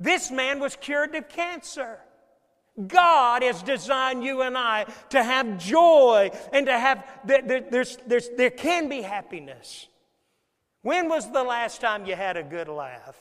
[0.00, 1.98] This man was cured of cancer.
[2.86, 8.30] God has designed you and I to have joy and to have, there, there's, there's,
[8.30, 9.88] there can be happiness.
[10.82, 13.16] When was the last time you had a good laugh?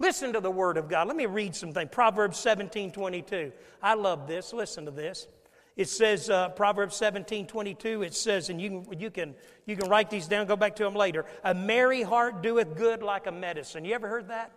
[0.00, 1.06] Listen to the Word of God.
[1.06, 1.86] Let me read something.
[1.86, 3.52] Proverbs 17 22.
[3.82, 4.52] I love this.
[4.52, 5.28] Listen to this.
[5.76, 9.34] It says, uh, Proverbs 17 22, it says, and you can, you, can,
[9.66, 11.26] you can write these down, go back to them later.
[11.44, 13.84] A merry heart doeth good like a medicine.
[13.84, 14.50] You ever heard that?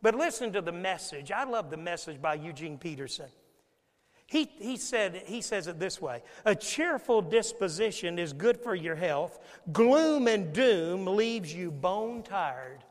[0.00, 1.32] But listen to the message.
[1.32, 3.28] I love the message by Eugene Peterson.
[4.26, 8.94] He, he, said, he says it this way A cheerful disposition is good for your
[8.94, 9.38] health.
[9.72, 12.84] Gloom and doom leaves you bone tired.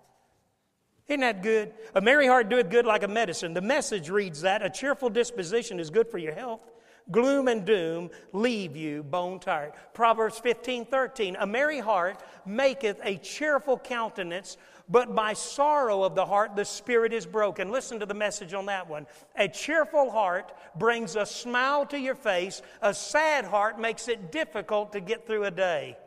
[1.07, 1.73] Isn't that good?
[1.95, 3.53] A merry heart doeth good like a medicine.
[3.53, 6.69] The message reads that a cheerful disposition is good for your health.
[7.09, 9.71] Gloom and doom leave you bone tired.
[9.93, 11.37] Proverbs 15 13.
[11.39, 14.57] A merry heart maketh a cheerful countenance,
[14.89, 17.71] But by sorrow of the heart, the spirit is broken.
[17.71, 19.05] Listen to the message on that one.
[19.35, 24.93] A cheerful heart brings a smile to your face, a sad heart makes it difficult
[24.93, 25.97] to get through a day.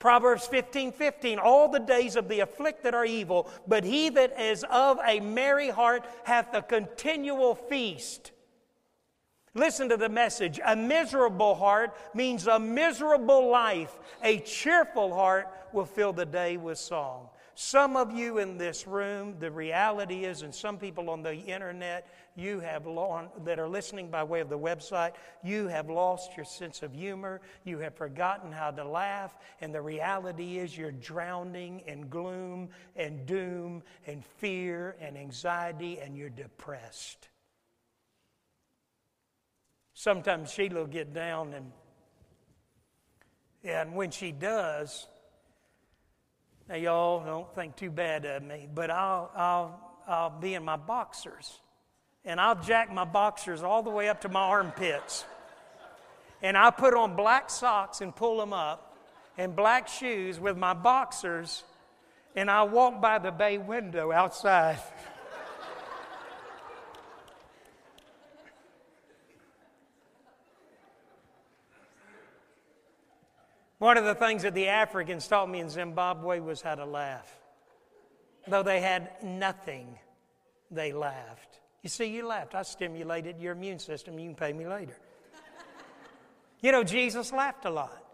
[0.00, 4.64] Proverbs 15 15, all the days of the afflicted are evil, but he that is
[4.70, 8.32] of a merry heart hath a continual feast.
[9.54, 10.60] Listen to the message.
[10.64, 13.98] A miserable heart means a miserable life.
[14.22, 17.28] A cheerful heart will fill the day with song.
[17.62, 22.08] Some of you in this room, the reality is, and some people on the internet,
[22.34, 22.84] you have
[23.44, 25.12] that are listening by way of the website,
[25.44, 27.42] you have lost your sense of humor.
[27.64, 29.36] You have forgotten how to laugh.
[29.60, 36.16] And the reality is, you're drowning in gloom and doom and fear and anxiety, and
[36.16, 37.28] you're depressed.
[39.92, 41.72] Sometimes Sheila will get down and
[43.62, 45.06] and when she does,
[46.70, 50.76] now y'all don't think too bad of me, but I'll I'll I'll be in my
[50.76, 51.58] boxers.
[52.24, 55.24] And I'll jack my boxers all the way up to my armpits.
[56.42, 58.96] And I'll put on black socks and pull them up,
[59.36, 61.64] and black shoes with my boxers,
[62.36, 64.78] and I'll walk by the bay window outside.
[73.80, 77.34] One of the things that the Africans taught me in Zimbabwe was how to laugh.
[78.46, 79.98] Though they had nothing,
[80.70, 81.60] they laughed.
[81.82, 82.54] You see, you laughed.
[82.54, 84.18] I stimulated your immune system.
[84.18, 84.98] You can pay me later.
[86.60, 88.04] you know, Jesus laughed a lot.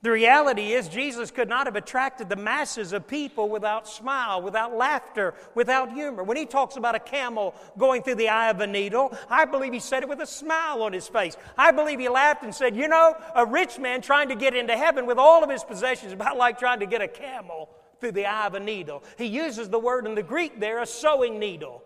[0.00, 4.72] The reality is, Jesus could not have attracted the masses of people without smile, without
[4.72, 6.22] laughter, without humor.
[6.22, 9.72] When he talks about a camel going through the eye of a needle, I believe
[9.72, 11.36] he said it with a smile on his face.
[11.56, 14.76] I believe he laughed and said, You know, a rich man trying to get into
[14.76, 17.68] heaven with all of his possessions is about like trying to get a camel
[18.00, 19.02] through the eye of a needle.
[19.16, 21.82] He uses the word in the Greek there, a sewing needle.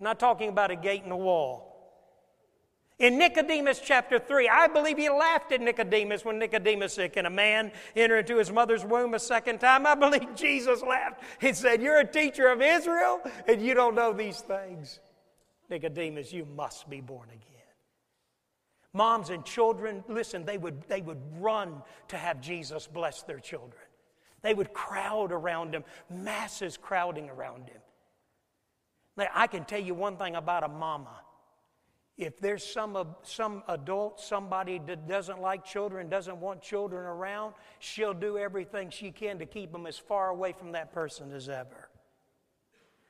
[0.00, 1.67] I'm not talking about a gate in a wall.
[2.98, 7.30] In Nicodemus chapter 3, I believe he laughed at Nicodemus when Nicodemus said, Can a
[7.30, 9.86] man enter into his mother's womb a second time?
[9.86, 14.12] I believe Jesus laughed and said, You're a teacher of Israel and you don't know
[14.12, 14.98] these things.
[15.70, 17.44] Nicodemus, you must be born again.
[18.92, 23.82] Moms and children, listen, they would, they would run to have Jesus bless their children.
[24.42, 27.80] They would crowd around him, masses crowding around him.
[29.16, 31.14] Now, I can tell you one thing about a mama
[32.18, 38.12] if there's some, some adult, somebody that doesn't like children, doesn't want children around, she'll
[38.12, 41.88] do everything she can to keep them as far away from that person as ever.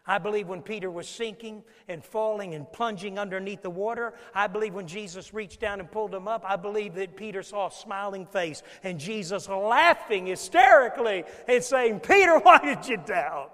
[0.06, 4.74] I believe when Peter was sinking and falling and plunging underneath the water, I believe
[4.74, 8.26] when Jesus reached down and pulled him up, I believe that Peter saw a smiling
[8.26, 13.52] face and Jesus laughing hysterically and saying, Peter, why did you doubt?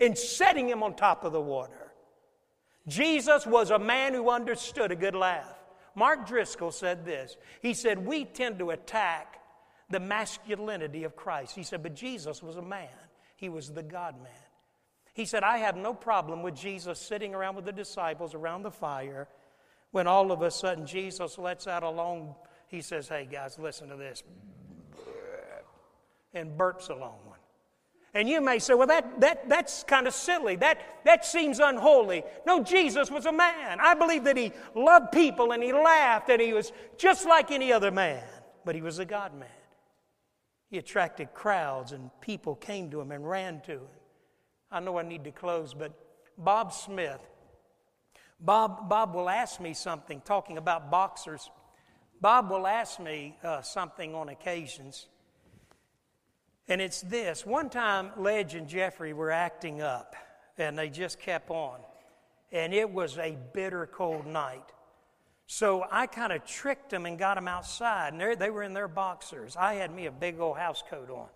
[0.00, 1.83] And setting him on top of the water.
[2.86, 5.58] Jesus was a man who understood a good laugh.
[5.94, 7.36] Mark Driscoll said this.
[7.62, 9.40] He said, We tend to attack
[9.90, 11.54] the masculinity of Christ.
[11.54, 12.88] He said, But Jesus was a man,
[13.36, 14.32] he was the God man.
[15.14, 18.70] He said, I have no problem with Jesus sitting around with the disciples around the
[18.70, 19.28] fire
[19.92, 22.34] when all of a sudden Jesus lets out a long,
[22.66, 24.24] he says, Hey guys, listen to this.
[26.34, 27.33] And burps a long one.
[28.14, 30.54] And you may say, well, that, that, that's kind of silly.
[30.56, 32.22] That, that seems unholy.
[32.46, 33.78] No, Jesus was a man.
[33.80, 37.72] I believe that he loved people and he laughed and he was just like any
[37.72, 38.22] other man,
[38.64, 39.48] but he was a God man.
[40.70, 43.88] He attracted crowds and people came to him and ran to him.
[44.70, 45.92] I know I need to close, but
[46.38, 47.20] Bob Smith,
[48.38, 51.50] Bob, Bob will ask me something talking about boxers.
[52.20, 55.08] Bob will ask me uh, something on occasions.
[56.68, 60.16] And it's this one time, Ledge and Jeffrey were acting up,
[60.56, 61.80] and they just kept on.
[62.52, 64.72] And it was a bitter cold night.
[65.46, 68.88] So I kind of tricked them and got them outside, and they were in their
[68.88, 69.56] boxers.
[69.56, 71.28] I had me a big old house coat on.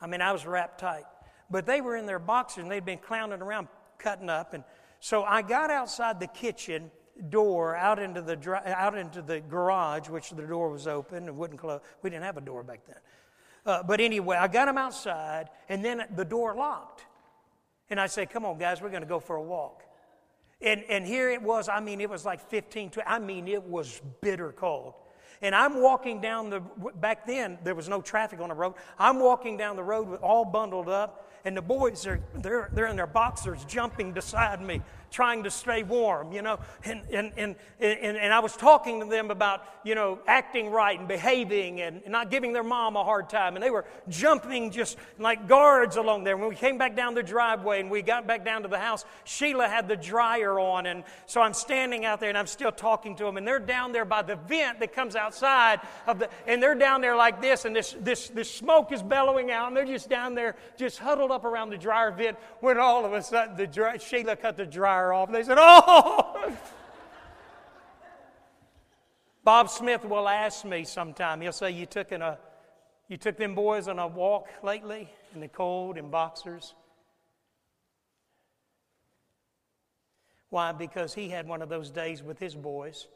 [0.00, 1.04] I mean, I was wrapped tight.
[1.50, 3.68] But they were in their boxers, and they'd been clowning around,
[3.98, 4.54] cutting up.
[4.54, 4.62] And
[5.00, 6.90] so I got outside the kitchen
[7.30, 11.58] door out into the out into the garage, which the door was open and wouldn't
[11.58, 11.80] close.
[12.02, 12.98] We didn't have a door back then.
[13.68, 17.04] Uh, but anyway, I got him outside, and then the door locked.
[17.90, 19.82] And I said, Come on, guys, we're going to go for a walk.
[20.62, 23.62] And, and here it was, I mean, it was like 15, 20, I mean, it
[23.62, 24.94] was bitter cold.
[25.42, 26.60] And I'm walking down the,
[26.96, 28.74] back then, there was no traffic on the road.
[28.98, 32.86] I'm walking down the road with all bundled up, and the boys are they're, they're
[32.86, 34.80] in their boxers jumping beside me
[35.10, 36.58] trying to stay warm, you know.
[36.84, 40.98] And, and, and, and, and I was talking to them about, you know, acting right
[40.98, 43.54] and behaving and, not giving their mom a hard time.
[43.54, 46.36] And they were jumping just like guards along there.
[46.36, 49.04] When we came back down the driveway and we got back down to the house,
[49.24, 50.86] Sheila had the dryer on.
[50.86, 53.36] And so I'm standing out there and I'm still talking to them.
[53.36, 57.00] And they're down there by the vent that comes outside of the, and they're down
[57.00, 57.64] there like this.
[57.64, 59.68] And this, this, this smoke is bellowing out.
[59.68, 63.12] And they're just down there, just huddled up around the dryer vent when all of
[63.12, 65.30] a sudden the dry, Sheila cut the dryer fire off.
[65.30, 66.56] They said, Oh!
[69.44, 71.40] Bob Smith will ask me sometime.
[71.40, 72.38] He'll say, You took, in a,
[73.08, 76.74] you took them boys on a walk lately in the cold in boxers?
[80.50, 80.72] Why?
[80.72, 83.06] Because he had one of those days with his boys,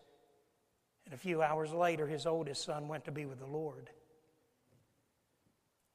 [1.06, 3.90] and a few hours later, his oldest son went to be with the Lord.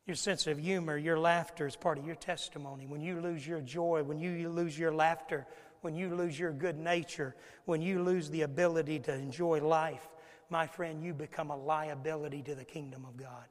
[0.08, 2.88] Your sense of humor, your laughter is part of your testimony.
[2.88, 5.46] When you lose your joy, when you lose your laughter,
[5.82, 10.07] when you lose your good nature, when you lose the ability to enjoy life,
[10.49, 13.45] my friend, you become a liability to the kingdom of God.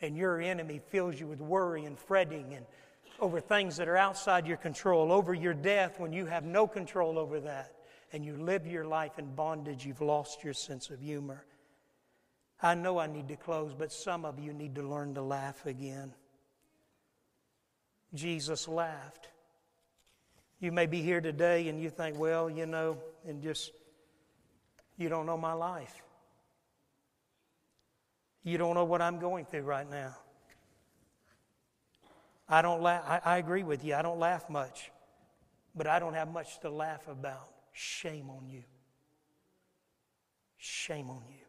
[0.00, 2.66] And your enemy fills you with worry and fretting and
[3.20, 7.18] over things that are outside your control, over your death when you have no control
[7.18, 7.74] over that,
[8.12, 11.44] and you live your life in bondage, you've lost your sense of humor.
[12.62, 15.64] I know I need to close, but some of you need to learn to laugh
[15.66, 16.12] again.
[18.14, 19.28] Jesus laughed.
[20.60, 23.72] You may be here today and you think, well, you know, and just,
[24.98, 26.02] you don't know my life.
[28.42, 30.14] You don't know what I'm going through right now.
[32.46, 33.04] I don't laugh.
[33.06, 33.94] I, I agree with you.
[33.94, 34.90] I don't laugh much,
[35.74, 37.48] but I don't have much to laugh about.
[37.72, 38.64] Shame on you.
[40.58, 41.46] Shame on you.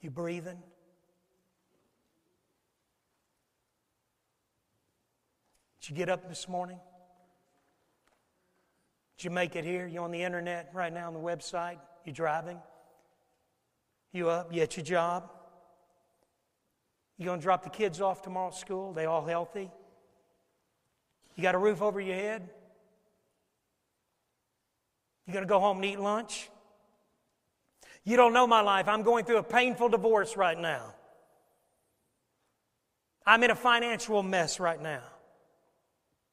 [0.00, 0.58] You breathing?
[5.82, 6.78] Did you get up this morning?
[9.18, 9.88] Did you make it here?
[9.88, 11.78] You on the internet right now on the website?
[12.04, 12.58] You driving?
[14.12, 14.54] You up?
[14.54, 15.28] You at your job?
[17.18, 18.92] You going to drop the kids off tomorrow at school?
[18.92, 19.72] They all healthy?
[21.34, 22.48] You got a roof over your head?
[25.26, 26.48] You going to go home and eat lunch?
[28.04, 28.86] You don't know my life.
[28.86, 30.94] I'm going through a painful divorce right now.
[33.26, 35.02] I'm in a financial mess right now.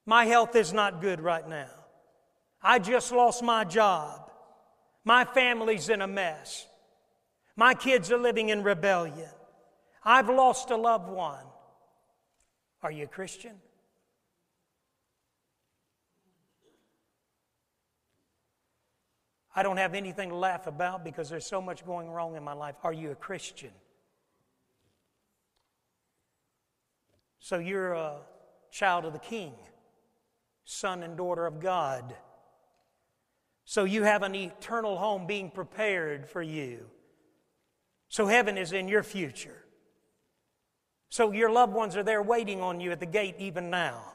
[0.10, 1.70] My health is not good right now.
[2.64, 4.32] I just lost my job.
[5.04, 6.66] My family's in a mess.
[7.56, 9.30] My kids are living in rebellion.
[10.04, 11.46] I've lost a loved one.
[12.82, 13.54] Are you a Christian?
[19.56, 22.54] I don't have anything to laugh about because there's so much going wrong in my
[22.54, 22.78] life.
[22.82, 23.74] Are you a Christian?
[27.40, 28.22] So you're a
[28.72, 29.54] child of the King
[30.70, 32.16] son and daughter of God.
[33.66, 36.86] So you have an eternal home being prepared for you.
[38.08, 39.64] So heaven is in your future.
[41.10, 44.14] So your loved ones are there waiting on you at the gate even now.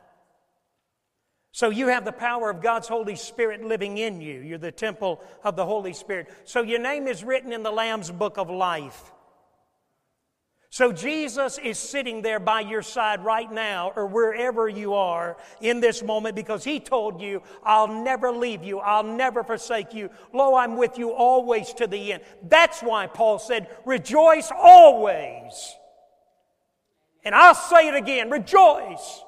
[1.50, 4.40] So you have the power of God's Holy Spirit living in you.
[4.40, 6.28] You're the temple of the Holy Spirit.
[6.44, 9.12] So your name is written in the Lamb's book of life.
[10.74, 15.78] So Jesus is sitting there by your side right now or wherever you are in
[15.78, 18.80] this moment because he told you, I'll never leave you.
[18.80, 20.10] I'll never forsake you.
[20.32, 22.24] Lo, I'm with you always to the end.
[22.42, 25.76] That's why Paul said, rejoice always.
[27.22, 29.22] And I'll say it again, rejoice.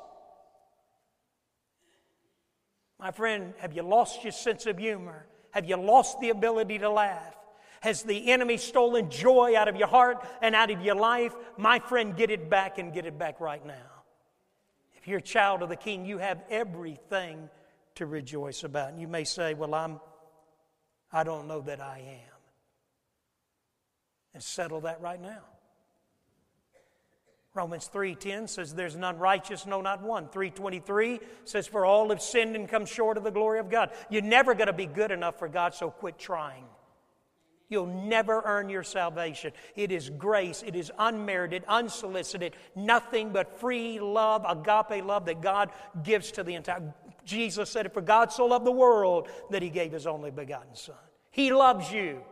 [2.98, 5.28] My friend, have you lost your sense of humor?
[5.52, 7.36] Have you lost the ability to laugh?
[7.86, 11.32] Has the enemy stolen joy out of your heart and out of your life?
[11.56, 14.02] My friend, get it back and get it back right now.
[14.96, 17.48] If you're a child of the king, you have everything
[17.94, 18.88] to rejoice about.
[18.88, 20.00] And you may say, Well, I'm
[21.12, 22.38] I don't know that I am.
[24.34, 25.44] And settle that right now.
[27.54, 30.28] Romans 3:10 says there's none righteous no not one.
[30.30, 33.92] 323 says for all have sinned and come short of the glory of God.
[34.10, 36.65] You're never going to be good enough for God so quit trying.
[37.68, 39.52] You'll never earn your salvation.
[39.74, 40.62] It is grace.
[40.64, 45.70] It is unmerited, unsolicited, nothing but free love, agape love that God
[46.04, 46.94] gives to the entire.
[47.24, 50.76] Jesus said it, For God so loved the world that he gave his only begotten
[50.76, 50.94] Son.
[51.32, 52.22] He loves you.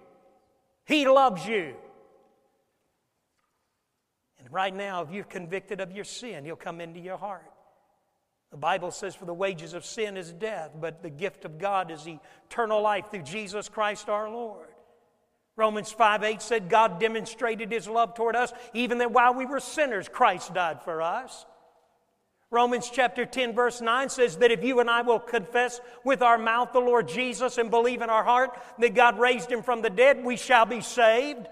[0.85, 1.75] He loves you.
[4.39, 7.51] And right now, if you're convicted of your sin, he'll come into your heart.
[8.53, 11.91] The Bible says, For the wages of sin is death, but the gift of God
[11.91, 14.69] is eternal life through Jesus Christ our Lord.
[15.57, 19.61] Romans 5 8 said, God demonstrated his love toward us, even that while we were
[19.61, 21.47] sinners, Christ died for us.
[22.51, 26.39] Romans chapter 10, verse 9 says that if you and I will confess with our
[26.39, 29.91] mouth the Lord Jesus and believe in our heart that God raised him from the
[29.91, 31.49] dead, we shall be saved.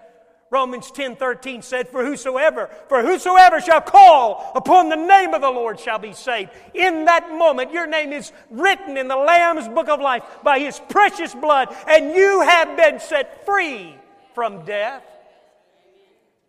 [0.52, 5.50] Romans 10 13 said, For whosoever, for whosoever shall call upon the name of the
[5.50, 6.50] Lord shall be saved.
[6.74, 10.78] In that moment, your name is written in the Lamb's book of life by his
[10.90, 13.96] precious blood, and you have been set free
[14.34, 15.02] from death.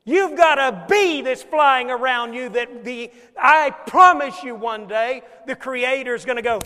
[0.03, 3.09] You've got a bee that's flying around you that the
[3.41, 6.59] I promise you one day the creator is going to go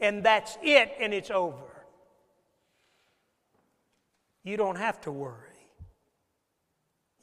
[0.00, 1.56] and that's it and it's over.
[4.44, 5.47] You don't have to worry.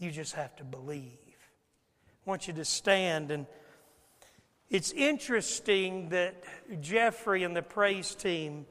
[0.06, 1.18] You just have to believe.
[2.28, 3.48] I want you to stand and
[4.70, 6.44] it's interesting that
[6.80, 8.68] Jeffrey and the praise team,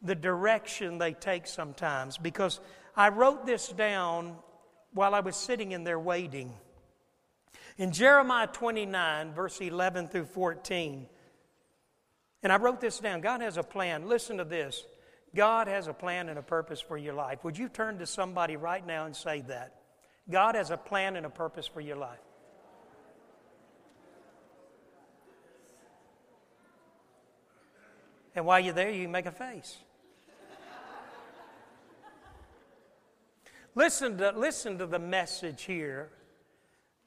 [0.00, 2.60] the direction they take sometimes, because
[2.96, 4.36] I wrote this down
[4.92, 6.52] while I was sitting in there waiting.
[7.78, 11.06] In Jeremiah 29, verse 11 through 14,
[12.44, 14.06] and I wrote this down God has a plan.
[14.08, 14.84] Listen to this
[15.34, 17.42] God has a plan and a purpose for your life.
[17.42, 19.75] Would you turn to somebody right now and say that?
[20.30, 22.18] God has a plan and a purpose for your life.
[28.34, 29.78] And while you're there, you make a face.
[33.74, 36.10] listen, to, listen to the message here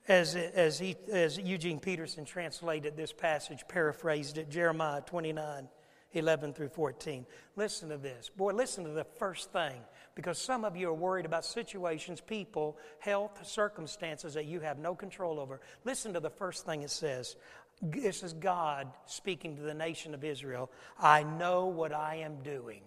[0.08, 5.68] as, as, he, as Eugene Peterson translated this passage, paraphrased it, Jeremiah 29
[6.14, 7.26] 11 through 14.
[7.56, 8.30] Listen to this.
[8.30, 9.82] Boy, listen to the first thing
[10.20, 14.94] because some of you are worried about situations, people, health, circumstances that you have no
[14.94, 15.62] control over.
[15.86, 17.38] Listen to the first thing it says.
[17.82, 20.70] This is God speaking to the nation of Israel.
[21.00, 22.82] I know what I am doing.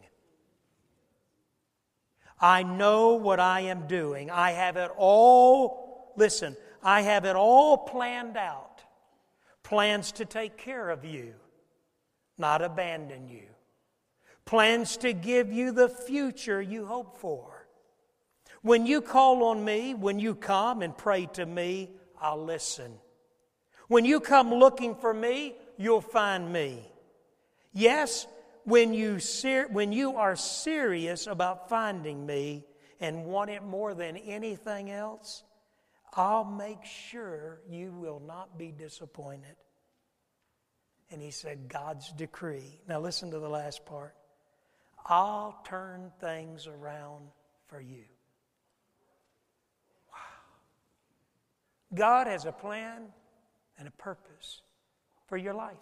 [2.39, 4.30] I know what I am doing.
[4.30, 8.83] I have it all, listen, I have it all planned out.
[9.62, 11.33] Plans to take care of you,
[12.37, 13.53] not abandon you
[14.45, 17.68] plans to give you the future you hope for.
[18.62, 21.90] When you call on me, when you come and pray to me,
[22.20, 22.93] I'll listen.
[23.88, 26.88] When you come looking for me, you'll find me.
[27.72, 28.26] Yes,
[28.64, 32.64] when you, ser- when you are serious about finding me
[33.01, 35.43] and want it more than anything else,
[36.14, 39.57] I'll make sure you will not be disappointed.
[41.11, 42.80] And he said, God's decree.
[42.88, 44.14] Now listen to the last part.
[45.07, 47.29] I'll turn things around
[47.67, 48.05] for you.
[50.11, 50.19] Wow.
[51.95, 53.03] God has a plan
[53.79, 54.63] and a purpose
[55.27, 55.77] for your life.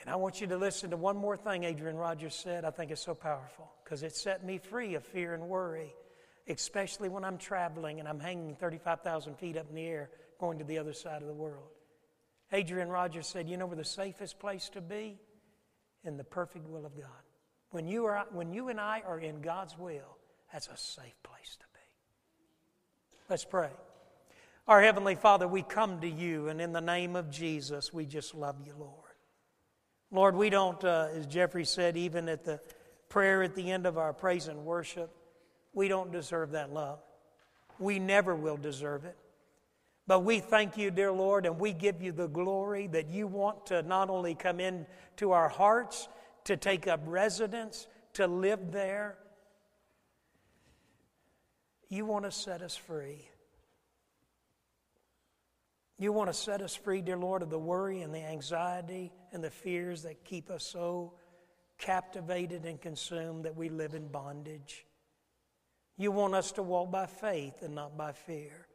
[0.00, 2.64] And I want you to listen to one more thing Adrian Rogers said.
[2.64, 5.92] I think it's so powerful because it set me free of fear and worry,
[6.46, 10.64] especially when I'm traveling and I'm hanging 35,000 feet up in the air going to
[10.64, 11.70] the other side of the world.
[12.52, 15.18] Adrian Rogers said, You know where the safest place to be?
[16.04, 17.10] In the perfect will of God.
[17.70, 20.16] When you, are, when you and I are in God's will,
[20.52, 21.80] that's a safe place to be.
[23.28, 23.70] Let's pray.
[24.68, 28.34] Our Heavenly Father, we come to you, and in the name of Jesus, we just
[28.34, 28.92] love you, Lord.
[30.10, 32.60] Lord, we don't, uh, as Jeffrey said, even at the
[33.08, 35.10] prayer at the end of our praise and worship,
[35.72, 37.00] we don't deserve that love.
[37.78, 39.16] We never will deserve it.
[40.06, 43.66] But we thank you, dear Lord, and we give you the glory that you want
[43.66, 46.08] to not only come into our hearts,
[46.44, 49.18] to take up residence, to live there.
[51.88, 53.28] You want to set us free.
[55.98, 59.42] You want to set us free, dear Lord, of the worry and the anxiety and
[59.42, 61.14] the fears that keep us so
[61.78, 64.86] captivated and consumed that we live in bondage.
[65.96, 68.68] You want us to walk by faith and not by fear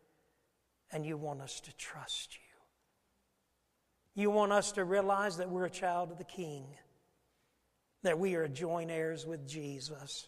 [0.92, 4.24] and you want us to trust you.
[4.24, 6.66] You want us to realize that we're a child of the King,
[8.04, 10.28] that we are joint heirs with Jesus,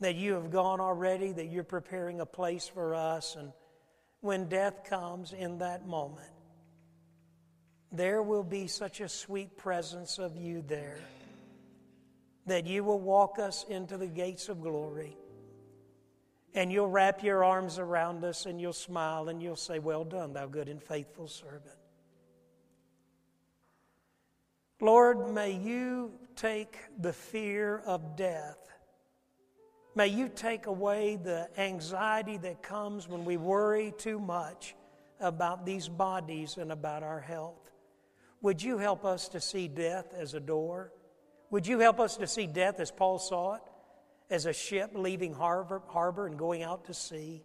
[0.00, 3.52] that you have gone already, that you're preparing a place for us, and
[4.20, 6.30] when death comes in that moment,
[7.92, 10.98] there will be such a sweet presence of you there
[12.46, 15.16] that you will walk us into the gates of glory
[16.54, 20.32] and you'll wrap your arms around us and you'll smile and you'll say, Well done,
[20.32, 21.76] thou good and faithful servant.
[24.80, 28.58] Lord, may you take the fear of death.
[29.96, 34.74] May you take away the anxiety that comes when we worry too much
[35.20, 37.70] about these bodies and about our health.
[38.42, 40.92] Would you help us to see death as a door?
[41.50, 43.62] Would you help us to see death as Paul saw it?
[44.30, 47.42] As a ship leaving harbor, harbor and going out to sea.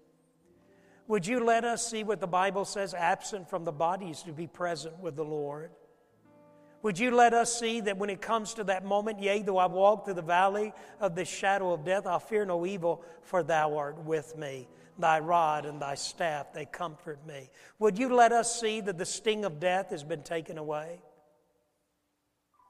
[1.08, 4.32] Would you let us see what the Bible says absent from the body is to
[4.32, 5.72] be present with the Lord?
[6.82, 9.66] Would you let us see that when it comes to that moment, yea, though I
[9.66, 10.72] walk through the valley
[11.02, 14.70] of the shadow of death, I'll fear no evil, for thou art with me.
[14.98, 17.50] Thy rod and thy staff, they comfort me.
[17.80, 21.02] Would you let us see that the sting of death has been taken away?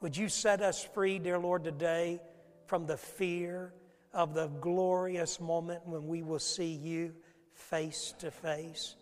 [0.02, 2.22] Would you set us free, dear Lord, today
[2.68, 3.74] from the fear
[4.14, 7.14] of the glorious moment when we will see you
[7.54, 8.96] face to face?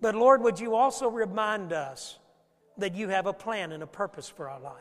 [0.00, 2.18] But Lord, would you also remind us
[2.78, 4.74] that you have a plan and a purpose for our life?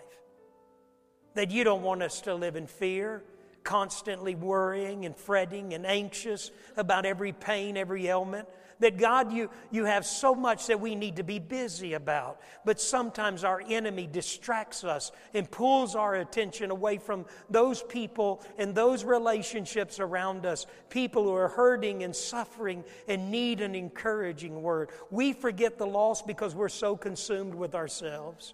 [1.35, 3.23] That you don't want us to live in fear,
[3.63, 8.47] constantly worrying and fretting and anxious about every pain, every ailment,
[8.79, 12.41] that God, you, you have so much that we need to be busy about.
[12.65, 18.73] But sometimes our enemy distracts us and pulls our attention away from those people and
[18.73, 24.89] those relationships around us, people who are hurting and suffering and need an encouraging word.
[25.11, 28.53] We forget the lost because we're so consumed with ourselves.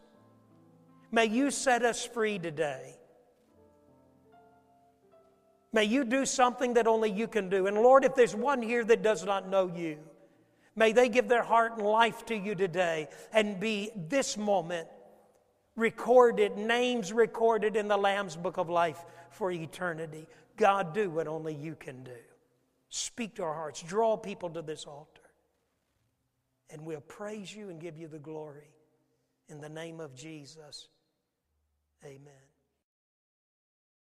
[1.12, 2.96] May you set us free today.
[5.72, 7.68] May you do something that only you can do.
[7.68, 9.98] And Lord, if there's one here that does not know you,
[10.76, 14.88] May they give their heart and life to you today and be this moment
[15.76, 20.28] recorded, names recorded in the Lamb's book of life for eternity.
[20.58, 22.12] God, do what only you can do.
[22.90, 25.22] Speak to our hearts, draw people to this altar.
[26.70, 28.70] And we'll praise you and give you the glory.
[29.50, 30.88] In the name of Jesus,
[32.04, 32.45] amen.